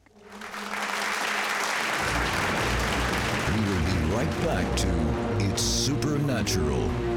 We 3.55 3.61
will 3.61 3.85
be 3.87 3.99
right 4.15 4.31
back 4.45 4.77
to 4.77 4.89
It's 5.47 5.63
Supernatural. 5.63 7.08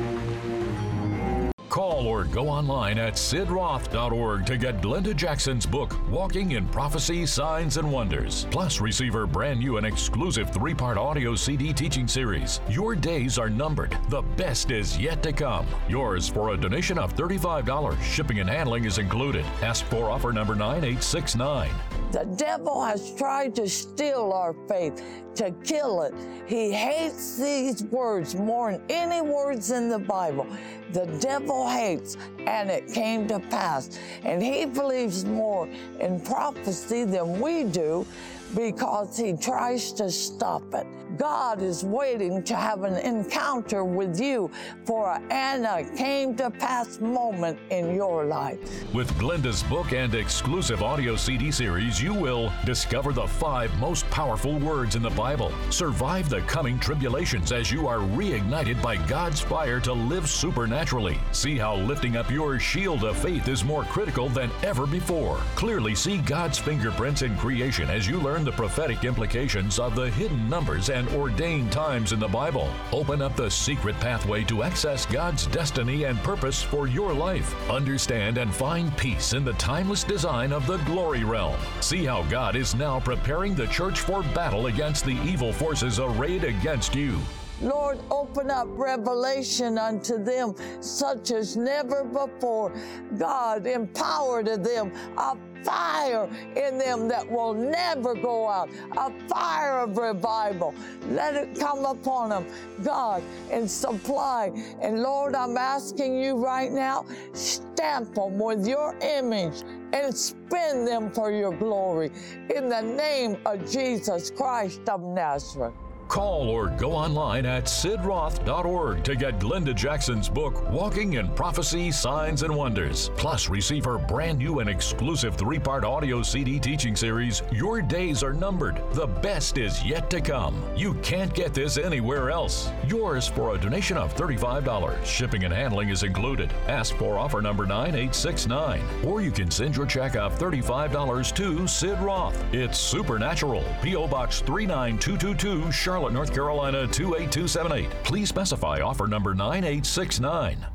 Call 1.72 2.06
or 2.06 2.26
go 2.26 2.50
online 2.50 2.98
at 2.98 3.14
sidroth.org 3.14 4.46
to 4.46 4.58
get 4.58 4.82
Glenda 4.82 5.16
Jackson's 5.16 5.66
book, 5.66 5.96
Walking 6.10 6.52
in 6.52 6.68
Prophecy, 6.68 7.26
Signs, 7.26 7.78
and 7.78 7.90
Wonders. 7.90 8.46
Plus, 8.52 8.82
receive 8.82 9.14
her 9.14 9.26
brand 9.26 9.62
new 9.62 9.78
and 9.78 9.86
exclusive 9.86 10.52
three 10.52 10.74
part 10.74 10.98
audio 10.98 11.34
CD 11.34 11.72
teaching 11.72 12.10
series. 12.10 12.60
Your 12.70 12.94
days 12.94 13.40
are 13.40 13.50
numbered. 13.50 13.98
The 14.10 14.22
best 14.36 14.70
is 14.70 15.00
yet 15.00 15.24
to 15.24 15.32
come. 15.32 15.66
Yours 15.88 16.28
for 16.28 16.50
a 16.50 16.58
donation 16.58 16.98
of 16.98 17.16
$35. 17.16 18.02
Shipping 18.02 18.42
and 18.42 18.50
handling 18.50 18.84
is 18.84 18.98
included. 18.98 19.46
Ask 19.62 19.86
for 19.86 20.10
offer 20.12 20.34
number 20.34 20.56
9869. 20.56 21.70
The 22.12 22.26
devil 22.36 22.84
has 22.84 23.16
tried 23.16 23.56
to 23.56 23.70
steal 23.70 24.34
our 24.34 24.54
faith, 24.68 25.02
to 25.36 25.52
kill 25.64 26.02
it. 26.02 26.14
He 26.46 26.70
hates 26.74 27.38
these 27.38 27.84
words 27.86 28.36
more 28.36 28.74
than 28.74 28.82
any 28.90 29.22
words 29.22 29.72
in 29.72 29.88
the 29.88 30.00
Bible. 30.00 30.46
The 30.92 31.06
devil 31.22 31.70
hates, 31.70 32.18
and 32.40 32.70
it 32.70 32.88
came 32.88 33.30
to 33.30 33.40
pass. 33.40 33.98
And 34.24 34.44
he 34.44 34.66
believes 34.66 35.24
more 35.24 35.70
in 36.02 36.20
prophecy 36.20 37.06
than 37.06 37.40
we 37.40 37.64
do 37.64 38.06
because 38.56 39.18
he 39.18 39.34
tries 39.34 39.92
to 39.94 40.10
stop 40.10 40.64
it. 40.74 40.88
God 41.18 41.62
is 41.62 41.84
waiting 41.84 42.42
to 42.44 42.56
have 42.56 42.84
an 42.84 42.96
encounter 42.96 43.84
with 43.84 44.20
you 44.20 44.50
for 44.86 45.20
an 45.30 45.52
Anna 45.52 45.84
came 45.98 46.34
to 46.38 46.50
pass 46.50 47.00
moment 47.02 47.60
in 47.72 47.94
your 47.94 48.24
life. 48.24 48.58
With 48.94 49.18
Glenda's 49.20 49.64
book 49.64 49.92
and 49.92 50.16
exclusive 50.16 50.82
audio 50.82 51.18
CD 51.18 51.52
series, 51.52 52.02
you 52.02 52.14
will 52.14 52.54
discover 52.66 53.12
the 53.12 53.28
five 53.28 53.78
most 53.80 54.10
powerful 54.10 54.58
words 54.60 54.96
in 54.96 55.02
the 55.02 55.10
Bible, 55.10 55.52
survive 55.72 56.30
the 56.30 56.40
coming 56.42 56.80
tribulations 56.80 57.52
as 57.52 57.70
you 57.70 57.86
are 57.86 57.98
reignited 58.00 58.82
by 58.82 58.96
God's 59.08 59.42
fire 59.42 59.82
to 59.82 59.92
live 59.92 60.30
supernaturally, 60.30 61.20
see 61.34 61.58
how 61.58 61.76
lifting 61.76 62.16
up 62.16 62.32
your 62.32 62.58
shield 62.60 63.04
of 63.04 63.18
faith 63.18 63.50
is 63.50 63.66
more 63.66 63.84
critical 63.84 64.30
than 64.30 64.50
ever 64.64 64.88
before, 64.88 65.38
clearly 65.56 65.96
see 65.96 66.20
God's 66.20 66.58
fingerprints 66.58 67.24
in 67.24 67.36
creation 67.36 67.90
as 67.90 68.08
you 68.08 68.20
learn 68.20 68.41
the 68.44 68.52
prophetic 68.52 69.04
implications 69.04 69.80
of 69.80 69.96
the 69.96 70.10
hidden 70.12 70.50
numbers 70.50 70.90
and 70.90 71.08
ordained 71.10 71.72
times 71.72 72.12
in 72.14 72.20
the 72.20 72.28
Bible. 72.28 72.70
Open 72.92 73.22
up 73.22 73.36
the 73.36 73.50
secret 73.50 73.96
pathway 74.00 74.44
to 74.46 74.64
access 74.64 75.06
God's 75.06 75.48
destiny 75.48 76.04
and 76.04 76.18
purpose 76.20 76.62
for 76.62 76.88
your 76.88 77.14
life. 77.14 77.54
Understand 77.70 78.38
and 78.38 78.54
find 78.54 78.96
peace 78.98 79.34
in 79.34 79.44
the 79.44 79.54
timeless 79.54 80.04
design 80.04 80.52
of 80.52 80.66
the 80.68 80.78
glory 80.80 81.24
realm. 81.24 81.58
See 81.82 82.06
how 82.06 82.24
God 82.24 82.56
is 82.56 82.76
now 82.76 83.00
preparing 83.00 83.56
the 83.56 83.68
church 83.68 84.00
for 84.00 84.24
battle 84.34 84.68
against 84.68 85.06
the 85.06 85.20
evil 85.24 85.54
forces 85.54 86.00
arrayed 86.00 86.44
against 86.44 86.96
you. 86.96 87.20
Lord, 87.62 88.00
open 88.10 88.50
up 88.50 88.68
revelation 88.72 89.78
unto 89.78 90.18
them 90.24 90.56
such 90.82 91.30
as 91.32 91.56
never 91.56 92.04
before. 92.04 92.74
God, 93.20 93.68
empower 93.68 94.44
to 94.44 94.58
them 94.58 94.92
a 95.18 95.38
fire 95.64 96.30
in 96.56 96.78
them 96.78 97.08
that 97.08 97.30
will 97.30 97.54
never 97.54 98.14
go 98.14 98.48
out, 98.48 98.70
a 98.98 99.12
fire 99.28 99.80
of 99.80 99.98
revival. 99.98 100.74
Let 101.10 101.36
it 101.36 101.58
come 101.60 101.86
upon 101.86 102.30
them, 102.30 102.46
God, 102.84 103.24
and 103.52 103.70
supply. 103.70 104.52
And 104.82 105.02
Lord, 105.02 105.36
I'm 105.36 105.58
asking 105.58 106.22
you 106.22 106.36
right 106.36 106.72
now, 106.72 107.06
stamp 107.34 108.16
them 108.16 108.40
with 108.40 108.68
your 108.68 108.96
image 109.02 109.64
and 109.94 110.16
spin 110.16 110.86
them 110.86 111.12
for 111.12 111.32
your 111.32 111.54
glory. 111.54 112.12
In 112.56 112.70
the 112.70 112.82
name 112.82 113.38
of 113.46 113.70
Jesus 113.70 114.32
Christ 114.32 114.88
of 114.90 115.02
Nazareth. 115.02 115.74
Call 116.12 116.50
or 116.50 116.68
go 116.68 116.92
online 116.92 117.46
at 117.46 117.64
sidroth.org 117.64 119.02
to 119.06 119.16
get 119.16 119.40
Glenda 119.40 119.74
Jackson's 119.74 120.28
book, 120.28 120.70
Walking 120.70 121.14
in 121.14 121.30
Prophecy, 121.30 121.90
Signs, 121.90 122.44
and 122.44 122.54
Wonders. 122.54 123.12
Plus, 123.16 123.48
receive 123.48 123.86
her 123.86 123.98
brand 123.98 124.40
new 124.40 124.60
and 124.60 124.70
exclusive 124.70 125.38
three 125.38 125.58
part 125.58 125.86
audio 125.86 126.22
CD 126.22 126.60
teaching 126.60 126.98
series, 126.98 127.44
Your 127.50 127.82
Days 127.82 128.24
Are 128.24 128.34
Numbered. 128.34 128.82
The 128.92 129.08
best 129.08 129.58
is 129.58 129.86
yet 129.86 130.10
to 130.10 130.20
come. 130.20 130.62
You 130.76 130.96
can't 130.96 131.34
get 131.34 131.54
this 131.54 131.78
anywhere 131.78 132.30
else. 132.30 132.70
Yours 132.88 133.30
for 133.30 133.56
a 133.56 133.58
donation 133.58 133.96
of 133.96 134.14
$35. 134.14 135.06
Shipping 135.06 135.46
and 135.46 135.54
handling 135.54 135.88
is 135.88 136.04
included. 136.04 136.52
Ask 136.68 136.94
for 136.98 137.18
offer 137.18 137.42
number 137.42 137.66
9869. 137.66 138.84
Or 139.06 139.22
you 139.22 139.32
can 139.32 139.50
send 139.50 139.78
your 139.78 139.86
check 139.86 140.18
of 140.18 140.38
$35 140.38 141.34
to 141.36 141.66
Sid 141.68 142.00
Roth. 142.00 142.38
It's 142.54 142.78
Supernatural. 142.78 143.64
P.O. 143.82 144.10
Box 144.10 144.42
39222, 144.42 145.72
Charlotte. 145.72 146.01
Charlotte, 146.02 146.14
North 146.16 146.34
Carolina 146.34 146.88
28278. 146.88 148.04
Please 148.04 148.28
specify 148.28 148.82
offer 148.82 149.06
number 149.06 149.36
9869. 149.36 150.66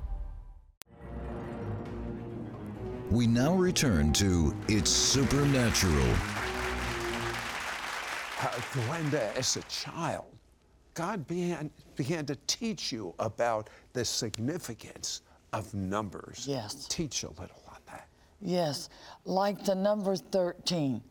We 3.11 3.27
now 3.27 3.53
return 3.57 4.13
to 4.13 4.55
It's 4.69 4.89
Supernatural. 4.89 6.13
Uh, 8.41 8.51
Glenda, 8.71 9.37
as 9.37 9.57
a 9.57 9.63
child, 9.63 10.27
God 10.95 11.27
began, 11.27 11.73
began 11.97 12.25
to 12.27 12.37
teach 12.47 12.93
you 12.93 13.13
about 13.19 13.69
the 13.95 14.05
significance 14.05 15.23
of 15.53 15.75
numbers. 15.75 16.45
Yes. 16.49 16.87
Teach 16.89 17.25
a 17.25 17.31
little 17.31 17.65
on 17.69 17.79
that. 17.87 18.07
Yes, 18.41 18.91
like 19.25 19.65
the 19.65 19.75
number 19.75 20.15
13. 20.15 21.03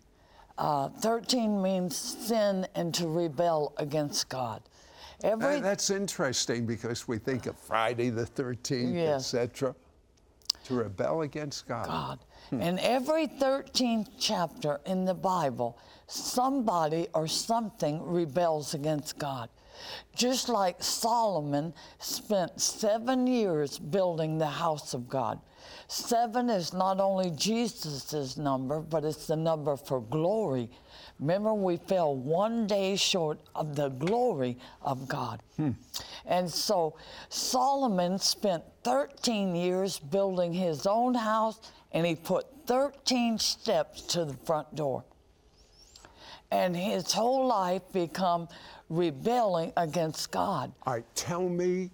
Uh, 0.57 0.89
13 0.89 1.61
means 1.61 1.95
sin 1.95 2.65
and 2.75 2.93
to 2.93 3.07
rebel 3.07 3.73
against 3.77 4.29
God. 4.29 4.61
Every, 5.23 5.57
uh, 5.57 5.59
that's 5.59 5.89
interesting 5.89 6.65
because 6.65 7.07
we 7.07 7.17
think 7.17 7.45
of 7.45 7.57
Friday 7.57 8.09
the 8.09 8.25
13th, 8.25 8.93
yes. 8.93 9.33
etc. 9.33 9.75
To 10.65 10.75
rebel 10.75 11.21
against 11.21 11.67
God. 11.67 11.87
God. 11.87 12.19
Hmm. 12.49 12.61
In 12.61 12.79
every 12.79 13.27
13th 13.27 14.09
chapter 14.19 14.79
in 14.85 15.05
the 15.05 15.13
Bible, 15.13 15.77
somebody 16.07 17.07
or 17.13 17.27
something 17.27 18.01
rebels 18.03 18.73
against 18.73 19.17
God. 19.17 19.49
Just 20.15 20.49
like 20.49 20.81
Solomon 20.81 21.73
spent 21.99 22.59
seven 22.59 23.27
years 23.27 23.77
building 23.79 24.37
the 24.37 24.47
house 24.47 24.93
of 24.93 25.07
God. 25.07 25.39
Seven 25.87 26.49
is 26.49 26.73
not 26.73 26.99
only 26.99 27.31
Jesus' 27.31 28.37
number, 28.37 28.79
but 28.79 29.03
it's 29.03 29.27
the 29.27 29.35
number 29.35 29.77
for 29.77 30.01
glory. 30.01 30.69
Remember, 31.19 31.53
we 31.53 31.77
fell 31.77 32.15
one 32.15 32.67
day 32.67 32.95
short 32.95 33.39
of 33.53 33.75
the 33.75 33.89
glory 33.89 34.57
of 34.81 35.07
God. 35.07 35.41
Hmm. 35.57 35.71
And 36.25 36.49
so 36.49 36.97
Solomon 37.29 38.17
spent 38.17 38.63
13 38.83 39.55
years 39.55 39.99
building 39.99 40.53
his 40.53 40.87
own 40.87 41.13
house, 41.13 41.59
and 41.91 42.05
he 42.05 42.15
put 42.15 42.47
13 42.65 43.37
steps 43.37 44.01
to 44.01 44.25
the 44.25 44.33
front 44.45 44.75
door. 44.75 45.03
And 46.51 46.75
his 46.75 47.11
whole 47.11 47.47
life 47.47 47.81
become 47.91 48.47
rebelling 48.89 49.73
against 49.77 50.31
God. 50.31 50.71
All 50.83 50.93
right, 50.93 51.05
tell 51.15 51.47
me 51.47 51.91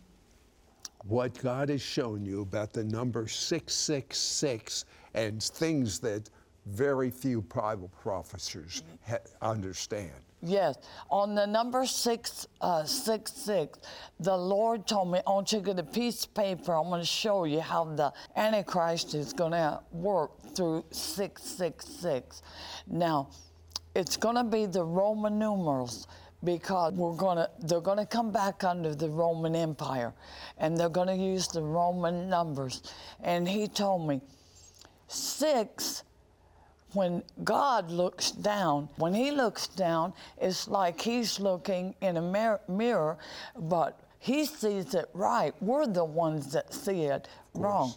what 1.06 1.38
God 1.42 1.70
has 1.70 1.82
shown 1.82 2.26
you 2.26 2.42
about 2.42 2.74
the 2.74 2.84
number 2.84 3.28
666 3.28 4.86
and 5.14 5.42
things 5.42 6.00
that 6.00 6.30
very 6.68 7.10
few 7.10 7.42
Bible 7.42 7.90
professors 8.02 8.84
ha- 9.08 9.18
understand. 9.42 10.12
Yes, 10.44 10.78
on 11.12 11.36
the 11.36 11.46
number 11.46 11.86
six, 11.86 12.48
uh, 12.62 12.84
six, 12.84 13.32
six, 13.32 13.80
the 14.20 14.36
Lord 14.36 14.88
told 14.88 15.12
me, 15.12 15.20
I 15.26 15.30
want 15.32 15.52
you 15.52 15.60
to 15.60 15.66
get 15.66 15.80
a 15.80 15.84
piece 15.84 16.26
of 16.26 16.34
paper. 16.34 16.74
I'm 16.74 16.90
going 16.90 17.02
to 17.02 17.06
show 17.06 17.44
you 17.44 17.60
how 17.62 17.86
the 17.86 18.12
Antichrist 18.36 19.14
is 19.14 19.34
going 19.34 19.52
to 19.52 19.80
work 19.92 20.32
through 20.56 20.86
666. 20.90 22.42
Now, 22.88 23.30
it's 23.94 24.18
going 24.18 24.36
to 24.36 24.44
be 24.44 24.66
the 24.66 24.84
Roman 24.84 25.38
numerals 25.38 26.08
because 26.44 26.94
we're 26.94 27.16
to 27.38 27.50
they're 27.60 27.82
going 27.82 27.98
to 27.98 28.06
come 28.06 28.32
back 28.32 28.64
under 28.64 28.96
the 28.96 29.10
Roman 29.10 29.56
Empire 29.56 30.14
and 30.58 30.76
they're 30.76 30.90
going 30.90 31.08
to 31.08 31.16
use 31.16 31.48
the 31.48 31.62
Roman 31.62 32.30
numbers. 32.30 32.82
And 33.24 33.48
he 33.48 33.68
told 33.68 34.08
me 34.08 34.22
6 35.08 36.04
when 36.94 37.24
God 37.44 37.90
looks 37.90 38.32
down, 38.32 38.90
when 38.98 39.14
He 39.14 39.32
looks 39.32 39.68
down, 39.68 40.14
it's 40.40 40.68
like 40.68 41.00
He's 41.00 41.40
looking 41.40 41.96
in 42.02 42.18
a 42.18 42.22
mir- 42.22 42.60
mirror, 42.68 43.18
but 43.58 44.00
He 44.20 44.46
sees 44.46 44.94
it 44.94 45.10
right. 45.14 45.54
We're 45.62 45.88
the 45.88 46.06
ones 46.06 46.52
that 46.54 46.74
see 46.74 47.04
it 47.04 47.28
wrong. 47.54 47.94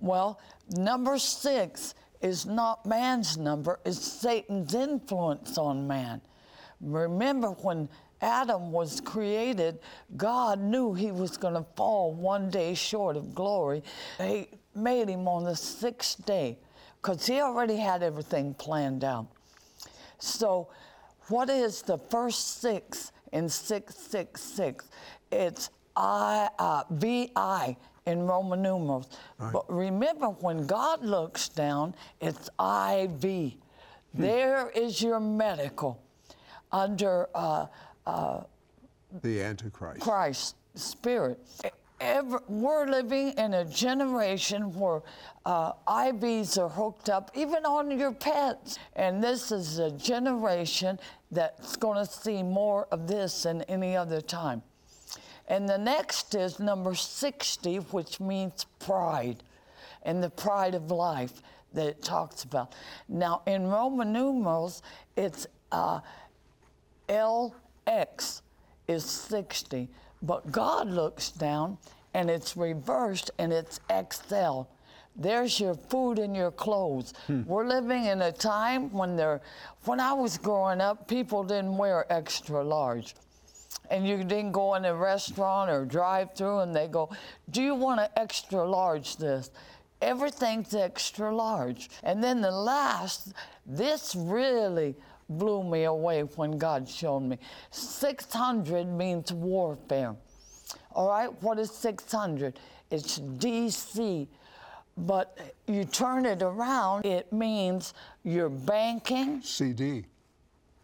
Well, 0.00 0.40
number 0.70 1.18
six 1.18 1.94
is 2.22 2.46
not 2.46 2.86
man's 2.86 3.36
number, 3.36 3.80
it's 3.84 4.00
Satan's 4.00 4.74
influence 4.74 5.58
on 5.58 5.86
man. 5.86 6.20
Remember 6.80 7.48
when 7.48 7.88
Adam 8.22 8.72
was 8.72 9.00
created, 9.00 9.78
God 10.16 10.60
knew 10.60 10.94
he 10.94 11.10
was 11.10 11.36
going 11.36 11.54
to 11.54 11.64
fall 11.76 12.12
one 12.12 12.50
day 12.50 12.74
short 12.74 13.16
of 13.16 13.34
glory. 13.34 13.82
He 14.18 14.48
made 14.74 15.08
him 15.08 15.26
on 15.26 15.44
the 15.44 15.56
sixth 15.56 16.24
day 16.24 16.58
because 17.00 17.26
he 17.26 17.40
already 17.40 17.76
had 17.76 18.02
everything 18.02 18.54
planned 18.54 19.04
out. 19.04 19.28
So, 20.18 20.68
what 21.28 21.48
is 21.48 21.82
the 21.82 21.96
first 21.96 22.60
six 22.60 23.12
in 23.32 23.48
666? 23.48 24.88
It's 25.30 25.70
I, 25.96 26.48
uh, 26.58 26.84
VI 26.90 27.76
in 28.06 28.22
Roman 28.22 28.62
numerals. 28.62 29.08
But 29.38 29.70
remember, 29.72 30.26
when 30.26 30.66
God 30.66 31.04
looks 31.04 31.48
down, 31.48 31.94
it's 32.20 32.50
IV. 32.58 33.54
There 34.12 34.70
is 34.70 35.00
your 35.00 35.20
medical 35.20 36.02
under 36.72 37.28
uh, 37.34 37.66
The 39.22 39.42
Antichrist. 39.42 40.00
Christ 40.00 40.56
Spirit. 40.74 41.38
Ever, 42.00 42.42
we're 42.48 42.86
living 42.86 43.32
in 43.32 43.52
a 43.52 43.64
generation 43.64 44.74
where 44.74 45.02
uh, 45.44 45.72
IVs 45.86 46.56
are 46.56 46.68
hooked 46.68 47.10
up, 47.10 47.30
even 47.34 47.66
on 47.66 47.98
your 47.98 48.12
pets. 48.12 48.78
And 48.96 49.22
this 49.22 49.52
is 49.52 49.78
a 49.78 49.90
generation 49.90 50.98
that's 51.30 51.76
going 51.76 52.04
to 52.04 52.10
see 52.10 52.42
more 52.42 52.86
of 52.90 53.06
this 53.06 53.42
than 53.42 53.62
any 53.62 53.96
other 53.96 54.22
time. 54.22 54.62
And 55.48 55.68
the 55.68 55.76
next 55.76 56.34
is 56.34 56.58
number 56.58 56.94
60, 56.94 57.76
which 57.90 58.20
means 58.20 58.64
pride, 58.78 59.42
and 60.04 60.22
the 60.22 60.30
pride 60.30 60.74
of 60.74 60.90
life 60.90 61.42
that 61.74 61.86
it 61.86 62.02
talks 62.02 62.44
about. 62.44 62.74
Now, 63.08 63.42
in 63.46 63.66
Roman 63.66 64.12
numerals, 64.12 64.80
it's 65.16 65.46
uh, 65.72 66.00
LX 67.10 68.42
is 68.86 69.04
60, 69.04 69.88
but 70.22 70.50
God 70.52 70.88
looks 70.88 71.30
down 71.30 71.76
and 72.14 72.30
it's 72.30 72.56
reversed 72.56 73.30
and 73.38 73.52
it's 73.52 73.80
XL. 73.90 74.62
There's 75.16 75.58
your 75.58 75.74
food 75.74 76.18
and 76.18 76.36
your 76.36 76.52
clothes. 76.52 77.12
Hmm. 77.26 77.42
We're 77.44 77.66
living 77.66 78.04
in 78.06 78.22
a 78.22 78.32
time 78.32 78.92
when 78.92 79.16
there, 79.16 79.40
when 79.84 80.00
I 80.00 80.12
was 80.12 80.38
growing 80.38 80.80
up, 80.80 81.08
people 81.08 81.42
didn't 81.42 81.76
wear 81.76 82.10
extra 82.10 82.62
large. 82.62 83.14
And 83.90 84.06
you 84.06 84.18
didn't 84.18 84.52
go 84.52 84.74
in 84.76 84.84
a 84.84 84.94
restaurant 84.94 85.68
or 85.68 85.84
drive 85.84 86.34
through 86.34 86.60
and 86.60 86.74
they 86.74 86.86
go, 86.86 87.10
Do 87.50 87.60
you 87.60 87.74
want 87.74 87.98
to 87.98 88.18
extra 88.18 88.64
large 88.64 89.16
this? 89.16 89.50
Everything's 90.00 90.74
extra 90.74 91.34
large. 91.34 91.90
And 92.04 92.22
then 92.22 92.40
the 92.40 92.52
last, 92.52 93.32
this 93.66 94.14
really 94.14 94.94
blew 95.30 95.62
me 95.62 95.84
away 95.84 96.22
when 96.22 96.58
God 96.58 96.88
showed 96.88 97.20
me. 97.20 97.38
600 97.70 98.86
means 98.86 99.32
warfare. 99.32 100.16
All 100.92 101.08
right, 101.08 101.42
what 101.42 101.58
is 101.58 101.70
600? 101.70 102.58
It's 102.90 103.18
DC. 103.18 104.26
But 104.96 105.38
you 105.66 105.84
turn 105.84 106.26
it 106.26 106.42
around, 106.42 107.06
it 107.06 107.32
means 107.32 107.94
your 108.24 108.48
banking 108.50 109.40
CD. 109.40 110.04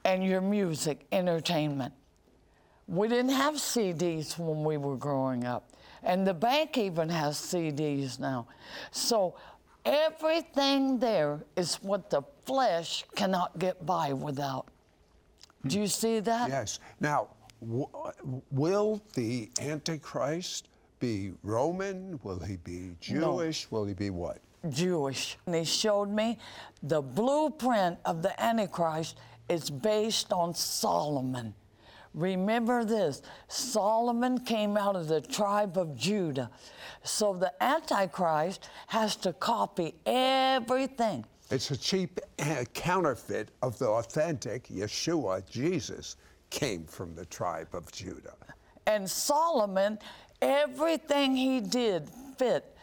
and 0.05 0.25
your 0.25 0.41
music, 0.41 1.05
entertainment. 1.13 1.93
We 2.87 3.09
didn't 3.09 3.33
have 3.33 3.55
CDs 3.57 4.39
when 4.39 4.63
we 4.63 4.77
were 4.77 4.97
growing 4.97 5.45
up. 5.45 5.73
And 6.05 6.25
the 6.25 6.33
bank 6.33 6.79
even 6.79 7.09
has 7.09 7.37
CDs 7.37 8.21
now. 8.21 8.47
So 8.93 9.35
everything 9.85 10.99
there 11.01 11.41
is 11.57 11.83
what 11.83 12.09
the 12.11 12.23
flesh 12.47 13.05
cannot 13.15 13.59
get 13.59 13.85
by 13.85 14.13
without. 14.13 14.69
Do 15.67 15.81
you 15.81 15.89
see 15.89 16.21
that? 16.21 16.49
Yes. 16.49 16.79
Now, 17.01 17.29
w- 17.61 17.89
will 18.51 19.03
the 19.15 19.51
Antichrist 19.61 20.69
be 21.01 21.33
Roman? 21.43 22.21
Will 22.23 22.39
he 22.39 22.57
be 22.57 22.93
Jewish? 23.01 23.67
No. 23.71 23.79
Will 23.79 23.87
he 23.87 23.95
be 23.95 24.11
what? 24.11 24.39
Jewish. 24.71 25.37
And 25.47 25.55
he 25.55 25.65
showed 25.65 26.09
me 26.09 26.39
the 26.83 27.03
blueprint 27.03 27.99
of 28.05 28.23
the 28.23 28.41
Antichrist 28.43 29.17
is 29.49 29.71
based 29.71 30.33
on 30.33 30.55
Solomon. 30.55 31.55
Remember 32.15 32.85
this 32.85 33.21
Solomon 33.49 34.39
came 34.39 34.77
out 34.77 34.97
of 34.97 35.07
the 35.07 35.21
tribe 35.21 35.77
of 35.77 35.95
Judah. 35.95 36.51
So 37.03 37.35
the 37.35 37.53
Antichrist 37.63 38.69
has 38.87 39.17
to 39.17 39.33
copy 39.35 39.95
everything. 40.07 41.27
It's 41.51 41.71
a 41.71 41.77
cheap 41.77 42.19
uh, 42.41 42.65
counterfeit 42.75 43.51
of 43.63 43.79
the 43.79 43.87
authentic 43.87 44.67
Yeshua, 44.69 45.49
Jesus, 45.49 46.17
came 46.51 46.85
from 46.85 47.15
the 47.15 47.25
tribe 47.27 47.69
of 47.73 47.91
Judah. 47.93 48.35
And 48.87 49.09
Solomon, 49.09 49.99
everything 50.43 51.37
he 51.37 51.61
did 51.61 52.09
fit. 52.37 52.77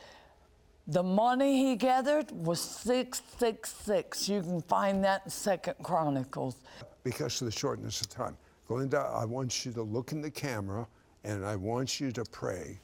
The 0.88 1.04
money 1.04 1.58
he 1.70 1.76
gathered 1.76 2.32
was 2.32 2.60
666. 2.62 4.30
You 4.30 4.42
can 4.42 4.62
find 4.62 5.04
that 5.04 5.22
in 5.26 5.32
Second 5.32 5.76
Chronicles. 5.84 6.56
Because 7.04 7.42
of 7.42 7.46
the 7.46 7.52
shortness 7.52 8.02
of 8.02 8.10
time. 8.10 8.38
Glenda, 8.70 9.14
I 9.14 9.26
want 9.26 9.66
you 9.66 9.72
to 9.74 9.82
look 9.82 10.12
in 10.14 10.22
the 10.22 10.32
camera 10.32 10.88
and 11.26 11.46
I 11.46 11.56
want 11.56 12.00
you 12.00 12.12
to 12.14 12.24
pray 12.26 12.80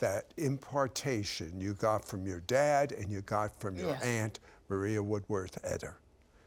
that 0.00 0.26
impartation 0.36 1.52
you 1.60 1.74
got 1.74 2.04
from 2.04 2.26
your 2.26 2.40
dad 2.40 2.92
and 2.92 3.10
you 3.10 3.20
got 3.22 3.58
from 3.60 3.76
your 3.76 3.90
Yes. 3.90 4.02
aunt, 4.02 4.40
Maria 4.68 5.02
Woodworth 5.02 5.60
Etter. 5.62 5.94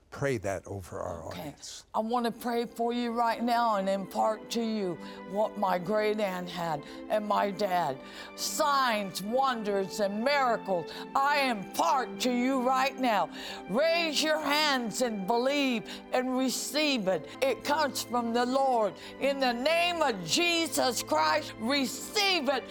Pray 0.10 0.38
that 0.38 0.66
over 0.66 1.00
our 1.02 1.22
Okay. 1.28 1.40
audience. 1.42 1.84
I 1.94 2.00
want 2.00 2.26
to 2.26 2.32
pray 2.32 2.66
for 2.66 2.94
you 2.94 3.12
right 3.12 3.44
now 3.44 3.76
and 3.76 3.90
impart 3.90 4.50
to 4.52 4.62
you 4.62 4.98
what 5.32 5.58
my 5.58 5.78
great 5.78 6.20
aunt 6.22 6.50
had 6.50 6.82
and 7.10 7.28
my 7.28 7.52
dad. 7.52 7.98
Signs, 8.38 9.22
wonders, 9.22 10.00
and 10.00 10.24
miracles. 10.24 10.90
I 11.14 11.42
impart 11.42 12.22
to 12.22 12.32
you 12.32 12.62
right 12.62 12.98
now. 12.98 13.30
Raise 13.70 14.24
your 14.24 14.40
hands 14.40 15.02
and 15.02 15.28
believe 15.28 15.84
and 16.14 16.38
receive 16.38 17.10
it. 17.10 17.28
It 17.42 17.66
comes 17.66 18.02
from 18.04 18.34
the 18.34 18.46
Lord. 18.46 18.94
In 19.20 19.42
the 19.42 19.54
name 19.54 20.02
of 20.02 20.26
Jesus 20.26 21.04
Christ, 21.04 21.52
receive 21.60 22.48
it 22.48 22.64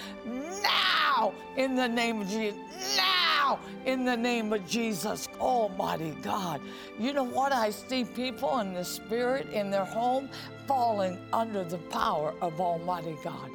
now. 0.62 1.34
In 1.56 1.76
the 1.76 1.86
name 1.86 2.22
of 2.22 2.28
Jesus. 2.28 2.58
Now, 2.96 3.25
in 3.84 4.04
the 4.04 4.16
name 4.16 4.52
of 4.52 4.66
Jesus, 4.66 5.28
oh, 5.40 5.68
Almighty 5.68 6.16
God. 6.22 6.60
You 6.98 7.12
know 7.12 7.24
what? 7.24 7.52
I 7.52 7.70
see 7.70 8.04
people 8.04 8.58
in 8.60 8.74
the 8.74 8.84
spirit 8.84 9.48
in 9.50 9.70
their 9.70 9.84
home 9.84 10.28
falling 10.66 11.18
under 11.32 11.64
the 11.64 11.78
power 11.78 12.34
of 12.40 12.60
Almighty 12.60 13.16
God. 13.22 13.50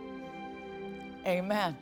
Amen. 1.25 1.77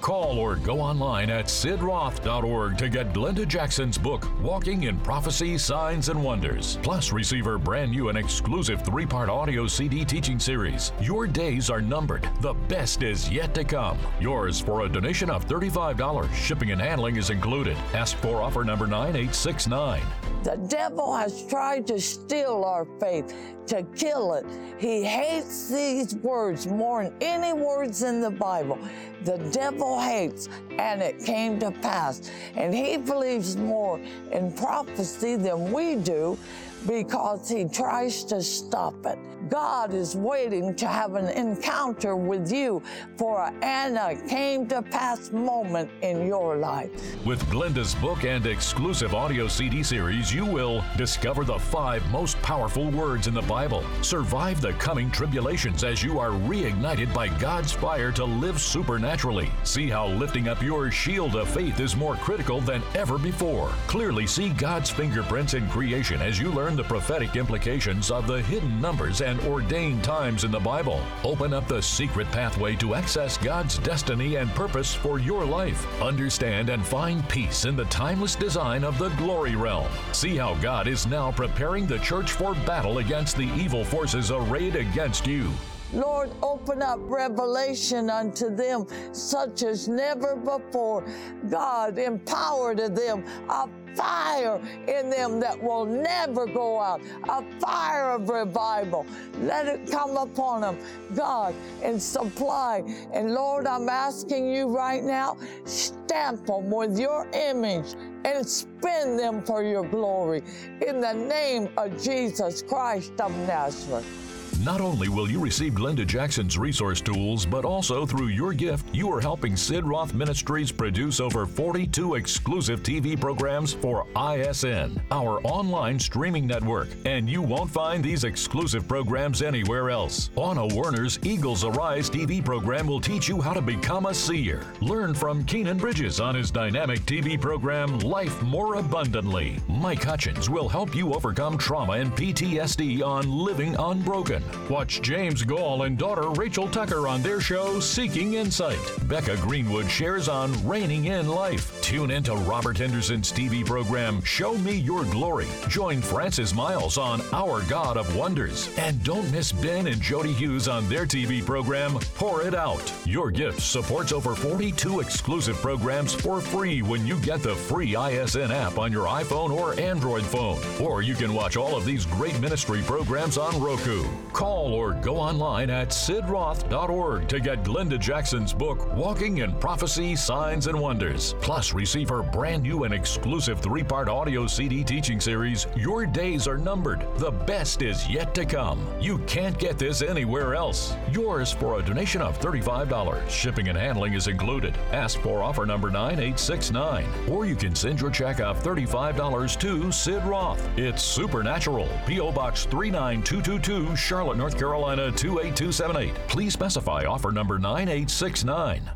Call 0.00 0.38
or 0.38 0.56
go 0.56 0.80
online 0.80 1.28
at 1.28 1.46
sidroth.org 1.46 2.78
to 2.78 2.88
get 2.88 3.12
Glenda 3.12 3.46
Jackson's 3.46 3.98
book, 3.98 4.26
Walking 4.40 4.84
in 4.84 4.98
Prophecy, 5.00 5.58
Signs, 5.58 6.08
and 6.08 6.22
Wonders. 6.22 6.78
Plus, 6.82 7.12
receive 7.12 7.44
her 7.44 7.58
brand 7.58 7.90
new 7.90 8.08
and 8.08 8.16
exclusive 8.16 8.82
three 8.84 9.06
part 9.06 9.28
audio 9.28 9.66
CD 9.66 10.04
teaching 10.04 10.38
series. 10.38 10.92
Your 11.00 11.26
days 11.26 11.68
are 11.68 11.82
numbered. 11.82 12.28
The 12.40 12.54
best 12.68 13.02
is 13.02 13.30
yet 13.30 13.54
to 13.54 13.64
come. 13.64 13.98
Yours 14.20 14.58
for 14.58 14.82
a 14.82 14.88
donation 14.88 15.28
of 15.28 15.46
$35. 15.46 16.32
Shipping 16.32 16.72
and 16.72 16.80
handling 16.80 17.16
is 17.16 17.30
included. 17.30 17.76
Ask 17.92 18.16
for 18.18 18.42
offer 18.42 18.64
number 18.64 18.86
9869. 18.86 20.00
The 20.42 20.56
devil 20.56 21.14
has 21.14 21.46
tried 21.46 21.86
to 21.88 22.00
steal 22.00 22.64
our 22.64 22.86
faith, 22.98 23.34
to 23.66 23.82
kill 23.94 24.34
it. 24.34 24.46
He 24.78 25.04
hates 25.04 25.68
these 25.68 26.14
words 26.16 26.66
more 26.66 27.04
than 27.04 27.14
any 27.20 27.52
words 27.52 28.02
in 28.02 28.22
the 28.22 28.30
Bible. 28.30 28.78
The 29.24 29.36
devil 29.52 30.00
hates, 30.00 30.48
and 30.78 31.02
it 31.02 31.22
came 31.24 31.58
to 31.60 31.70
pass. 31.70 32.30
And 32.54 32.74
he 32.74 32.96
believes 32.96 33.56
more 33.56 34.00
in 34.32 34.52
prophecy 34.52 35.36
than 35.36 35.72
we 35.72 35.96
do 35.96 36.38
because 36.86 37.48
he 37.48 37.64
tries 37.64 38.24
to 38.24 38.42
stop 38.42 38.94
it. 39.06 39.18
God 39.48 39.94
is 39.94 40.16
waiting 40.16 40.74
to 40.76 40.86
have 40.86 41.14
an 41.14 41.28
encounter 41.28 42.14
with 42.14 42.52
you 42.52 42.82
for 43.16 43.52
an 43.62 43.80
Anna 43.80 44.14
came 44.28 44.66
to 44.66 44.82
pass 44.82 45.30
moment 45.32 45.90
in 46.02 46.26
your 46.26 46.56
life. 46.56 46.90
With 47.24 47.48
Glenda's 47.50 47.94
book 47.94 48.24
and 48.24 48.44
exclusive 48.44 49.14
audio 49.14 49.48
CD 49.48 49.82
series, 49.82 50.34
you 50.34 50.44
will 50.44 50.84
discover 50.98 51.44
the 51.44 51.58
five 51.58 52.08
most 52.10 52.40
powerful 52.42 52.90
words 52.90 53.26
in 53.26 53.32
the 53.32 53.42
Bible, 53.42 53.82
survive 54.02 54.60
the 54.60 54.74
coming 54.74 55.10
tribulations 55.10 55.82
as 55.82 56.02
you 56.02 56.18
are 56.18 56.30
reignited 56.30 57.12
by 57.14 57.28
God's 57.38 57.72
fire 57.72 58.12
to 58.12 58.24
live 58.24 58.60
supernaturally, 58.60 59.50
see 59.64 59.88
how 59.88 60.08
lifting 60.08 60.46
up 60.46 60.62
your 60.62 60.90
shield 60.90 61.36
of 61.36 61.48
faith 61.48 61.80
is 61.80 61.96
more 61.96 62.16
critical 62.16 62.60
than 62.60 62.82
ever 62.94 63.16
before, 63.16 63.68
clearly 63.86 64.26
see 64.26 64.50
God's 64.50 64.90
fingerprints 64.90 65.54
in 65.54 65.66
creation 65.70 66.20
as 66.20 66.38
you 66.38 66.50
learn 66.50 66.69
the 66.76 66.84
prophetic 66.84 67.36
implications 67.36 68.10
of 68.10 68.26
the 68.26 68.42
hidden 68.42 68.80
numbers 68.80 69.20
and 69.20 69.40
ordained 69.40 70.04
times 70.04 70.44
in 70.44 70.50
the 70.50 70.60
Bible. 70.60 71.00
Open 71.24 71.52
up 71.52 71.66
the 71.68 71.82
secret 71.82 72.26
pathway 72.32 72.76
to 72.76 72.94
access 72.94 73.38
God's 73.38 73.78
destiny 73.78 74.36
and 74.36 74.50
purpose 74.50 74.94
for 74.94 75.18
your 75.18 75.44
life. 75.44 75.86
Understand 76.02 76.68
and 76.68 76.84
find 76.84 77.28
peace 77.28 77.64
in 77.64 77.76
the 77.76 77.84
timeless 77.86 78.34
design 78.34 78.84
of 78.84 78.98
the 78.98 79.10
glory 79.10 79.56
realm. 79.56 79.88
See 80.12 80.36
how 80.36 80.54
God 80.56 80.86
is 80.86 81.06
now 81.06 81.30
preparing 81.32 81.86
the 81.86 81.98
church 81.98 82.32
for 82.32 82.54
battle 82.66 82.98
against 82.98 83.36
the 83.36 83.50
evil 83.54 83.84
forces 83.84 84.30
arrayed 84.30 84.76
against 84.76 85.26
you. 85.26 85.50
Lord, 85.92 86.30
open 86.42 86.82
up 86.82 87.00
revelation 87.02 88.10
unto 88.10 88.54
them 88.54 88.86
such 89.12 89.64
as 89.64 89.88
never 89.88 90.36
before. 90.36 91.04
God, 91.48 91.98
empower 91.98 92.74
to 92.76 92.88
them 92.88 93.24
a 93.48 93.68
fire 93.96 94.60
in 94.88 95.10
them 95.10 95.40
that 95.40 95.60
will 95.62 95.86
never 95.86 96.46
go 96.46 96.80
out, 96.80 97.00
a 97.28 97.42
fire 97.60 98.10
of 98.10 98.28
revival. 98.28 99.06
Let 99.40 99.66
it 99.66 99.90
come 99.90 100.16
upon 100.16 100.62
them, 100.62 100.78
God, 101.14 101.54
and 101.82 102.00
supply. 102.00 102.82
And 103.12 103.34
Lord, 103.34 103.66
I'm 103.66 103.88
asking 103.88 104.52
you 104.52 104.68
right 104.68 105.02
now, 105.02 105.36
stamp 105.64 106.46
them 106.46 106.70
with 106.70 106.98
your 106.98 107.28
image 107.32 107.94
and 108.24 108.46
spin 108.46 109.16
them 109.16 109.42
for 109.42 109.62
your 109.62 109.86
glory. 109.88 110.42
In 110.86 111.00
the 111.00 111.12
name 111.12 111.68
of 111.76 112.02
Jesus 112.02 112.62
Christ 112.62 113.20
of 113.20 113.36
Nazareth. 113.46 114.29
Not 114.62 114.82
only 114.82 115.08
will 115.08 115.30
you 115.30 115.40
receive 115.40 115.72
Glenda 115.72 116.06
Jackson's 116.06 116.58
resource 116.58 117.00
tools, 117.00 117.46
but 117.46 117.64
also 117.64 118.04
through 118.04 118.26
your 118.26 118.52
gift, 118.52 118.94
you 118.94 119.10
are 119.10 119.20
helping 119.20 119.56
Sid 119.56 119.86
Roth 119.86 120.12
Ministries 120.12 120.70
produce 120.70 121.18
over 121.18 121.46
42 121.46 122.16
exclusive 122.16 122.82
TV 122.82 123.18
programs 123.18 123.72
for 123.72 124.06
ISN, 124.14 125.00
our 125.10 125.40
online 125.44 125.98
streaming 125.98 126.46
network. 126.46 126.88
And 127.06 127.28
you 127.28 127.40
won't 127.40 127.70
find 127.70 128.04
these 128.04 128.24
exclusive 128.24 128.86
programs 128.86 129.40
anywhere 129.40 129.88
else. 129.88 130.28
Ana 130.36 130.66
Werner's 130.66 131.18
Eagles 131.22 131.64
Arise 131.64 132.10
TV 132.10 132.44
program 132.44 132.86
will 132.86 133.00
teach 133.00 133.30
you 133.30 133.40
how 133.40 133.54
to 133.54 133.62
become 133.62 134.04
a 134.06 134.14
seer. 134.14 134.62
Learn 134.82 135.14
from 135.14 135.42
Kynan 135.44 135.78
Bridges 135.78 136.20
on 136.20 136.34
his 136.34 136.50
dynamic 136.50 137.00
TV 137.00 137.40
program 137.40 137.98
Life 138.00 138.42
More 138.42 138.74
Abundantly. 138.74 139.56
Mike 139.68 140.04
Hutchins 140.04 140.50
will 140.50 140.68
help 140.68 140.94
you 140.94 141.14
overcome 141.14 141.56
trauma 141.56 141.92
and 141.94 142.12
PTSD 142.12 143.02
on 143.02 143.30
Living 143.30 143.74
Unbroken. 143.78 144.49
Watch 144.68 145.02
James 145.02 145.42
Goll 145.42 145.82
and 145.82 145.98
daughter 145.98 146.30
Rachel 146.30 146.68
Tucker 146.68 147.08
on 147.08 147.22
their 147.22 147.40
show 147.40 147.80
Seeking 147.80 148.34
Insight. 148.34 148.78
Becca 149.08 149.36
Greenwood 149.38 149.90
shares 149.90 150.28
on 150.28 150.52
Reigning 150.66 151.06
in 151.06 151.28
Life. 151.28 151.80
Tune 151.82 152.10
into 152.10 152.34
Robert 152.34 152.78
Henderson's 152.78 153.32
TV 153.32 153.66
program 153.66 154.22
Show 154.22 154.56
Me 154.58 154.74
Your 154.74 155.04
Glory. 155.04 155.48
Join 155.68 156.00
Francis 156.00 156.54
Myles 156.54 156.98
on 156.98 157.20
Our 157.32 157.62
God 157.62 157.96
of 157.96 158.14
Wonders. 158.14 158.68
And 158.78 159.02
don't 159.02 159.30
miss 159.32 159.52
Ben 159.52 159.86
and 159.86 160.00
Jody 160.00 160.32
Hughes 160.32 160.68
on 160.68 160.88
their 160.88 161.06
TV 161.06 161.44
program 161.44 161.98
Pour 162.14 162.42
It 162.42 162.54
Out. 162.54 162.92
Your 163.04 163.30
gift 163.30 163.60
supports 163.60 164.12
over 164.12 164.34
42 164.34 165.00
exclusive 165.00 165.56
programs 165.56 166.14
for 166.14 166.40
free 166.40 166.82
when 166.82 167.06
you 167.06 167.18
get 167.20 167.42
the 167.42 167.54
free 167.54 167.96
ISN 167.96 168.50
app 168.52 168.78
on 168.78 168.92
your 168.92 169.06
iPhone 169.06 169.50
or 169.50 169.78
Android 169.80 170.24
phone. 170.24 170.60
Or 170.80 171.02
you 171.02 171.14
can 171.14 171.34
watch 171.34 171.56
all 171.56 171.76
of 171.76 171.84
these 171.84 172.06
great 172.06 172.38
ministry 172.40 172.82
programs 172.82 173.38
on 173.38 173.60
Roku. 173.60 174.04
Call 174.40 174.72
or 174.72 174.94
go 174.94 175.18
online 175.18 175.68
at 175.68 175.88
sidroth.org 175.90 177.28
to 177.28 177.40
get 177.40 177.62
Glenda 177.62 177.98
Jackson's 177.98 178.54
book, 178.54 178.90
Walking 178.94 179.36
in 179.38 179.52
Prophecy, 179.56 180.16
Signs, 180.16 180.66
and 180.66 180.80
Wonders. 180.80 181.34
Plus, 181.42 181.74
receive 181.74 182.08
her 182.08 182.22
brand 182.22 182.62
new 182.62 182.84
and 182.84 182.94
exclusive 182.94 183.60
three 183.60 183.82
part 183.82 184.08
audio 184.08 184.46
CD 184.46 184.82
teaching 184.82 185.20
series, 185.20 185.66
Your 185.76 186.06
Days 186.06 186.48
Are 186.48 186.56
Numbered. 186.56 187.06
The 187.18 187.32
best 187.32 187.82
is 187.82 188.08
yet 188.08 188.34
to 188.36 188.46
come. 188.46 188.82
You 188.98 189.18
can't 189.26 189.58
get 189.58 189.78
this 189.78 190.00
anywhere 190.00 190.54
else. 190.54 190.94
Yours 191.12 191.52
for 191.52 191.78
a 191.78 191.82
donation 191.82 192.22
of 192.22 192.40
$35. 192.40 193.28
Shipping 193.28 193.68
and 193.68 193.76
handling 193.76 194.14
is 194.14 194.26
included. 194.26 194.74
Ask 194.90 195.20
for 195.20 195.42
offer 195.42 195.66
number 195.66 195.90
9869. 195.90 197.04
Or 197.28 197.44
you 197.44 197.56
can 197.56 197.74
send 197.74 198.00
your 198.00 198.10
check 198.10 198.40
of 198.40 198.62
$35 198.62 199.60
to 199.60 199.92
Sid 199.92 200.24
Roth. 200.24 200.66
It's 200.78 201.02
Supernatural, 201.02 201.90
P.O. 202.06 202.32
Box 202.32 202.64
39222, 202.64 203.94
Charlotte, 203.96 204.29
North 204.36 204.58
Carolina 204.58 205.10
28278. 205.12 206.14
Please 206.28 206.52
specify 206.52 207.04
offer 207.04 207.30
number 207.30 207.58
9869. 207.58 208.90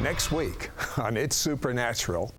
Next 0.00 0.32
week 0.32 0.70
on 0.98 1.16
It's 1.16 1.36
Supernatural. 1.36 2.32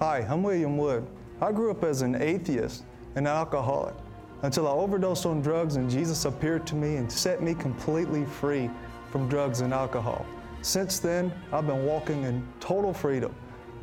Hi, 0.00 0.26
I'm 0.28 0.42
William 0.42 0.76
Wood. 0.76 1.06
I 1.40 1.52
grew 1.52 1.70
up 1.70 1.84
as 1.84 2.02
an 2.02 2.20
atheist 2.20 2.84
and 3.16 3.26
an 3.26 3.32
alcoholic 3.32 3.94
until 4.42 4.66
I 4.66 4.72
overdosed 4.72 5.24
on 5.26 5.40
drugs 5.40 5.76
and 5.76 5.88
Jesus 5.88 6.24
appeared 6.24 6.66
to 6.66 6.74
me 6.74 6.96
and 6.96 7.10
set 7.10 7.42
me 7.42 7.54
completely 7.54 8.24
free 8.24 8.68
from 9.10 9.28
drugs 9.28 9.60
and 9.60 9.72
alcohol. 9.72 10.26
Since 10.62 10.98
then, 10.98 11.32
I've 11.52 11.66
been 11.66 11.84
walking 11.84 12.24
in 12.24 12.46
total 12.58 12.92
freedom. 12.92 13.34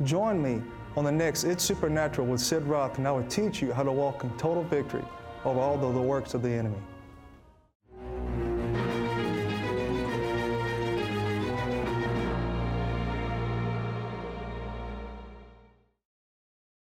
Join 0.04 0.42
me 0.42 0.62
on 0.96 1.04
the 1.04 1.12
next 1.12 1.44
It's 1.44 1.64
Supernatural 1.64 2.26
with 2.26 2.40
Sid 2.40 2.64
Roth, 2.64 2.98
and 2.98 3.08
I 3.08 3.12
will 3.12 3.26
teach 3.28 3.62
you 3.62 3.72
how 3.72 3.82
to 3.82 3.92
walk 3.92 4.24
in 4.24 4.30
total 4.36 4.64
victory 4.64 5.04
over 5.44 5.60
all 5.60 5.74
of 5.74 5.94
the 5.94 6.02
works 6.02 6.34
of 6.34 6.42
the 6.42 6.50
enemy. 6.50 6.78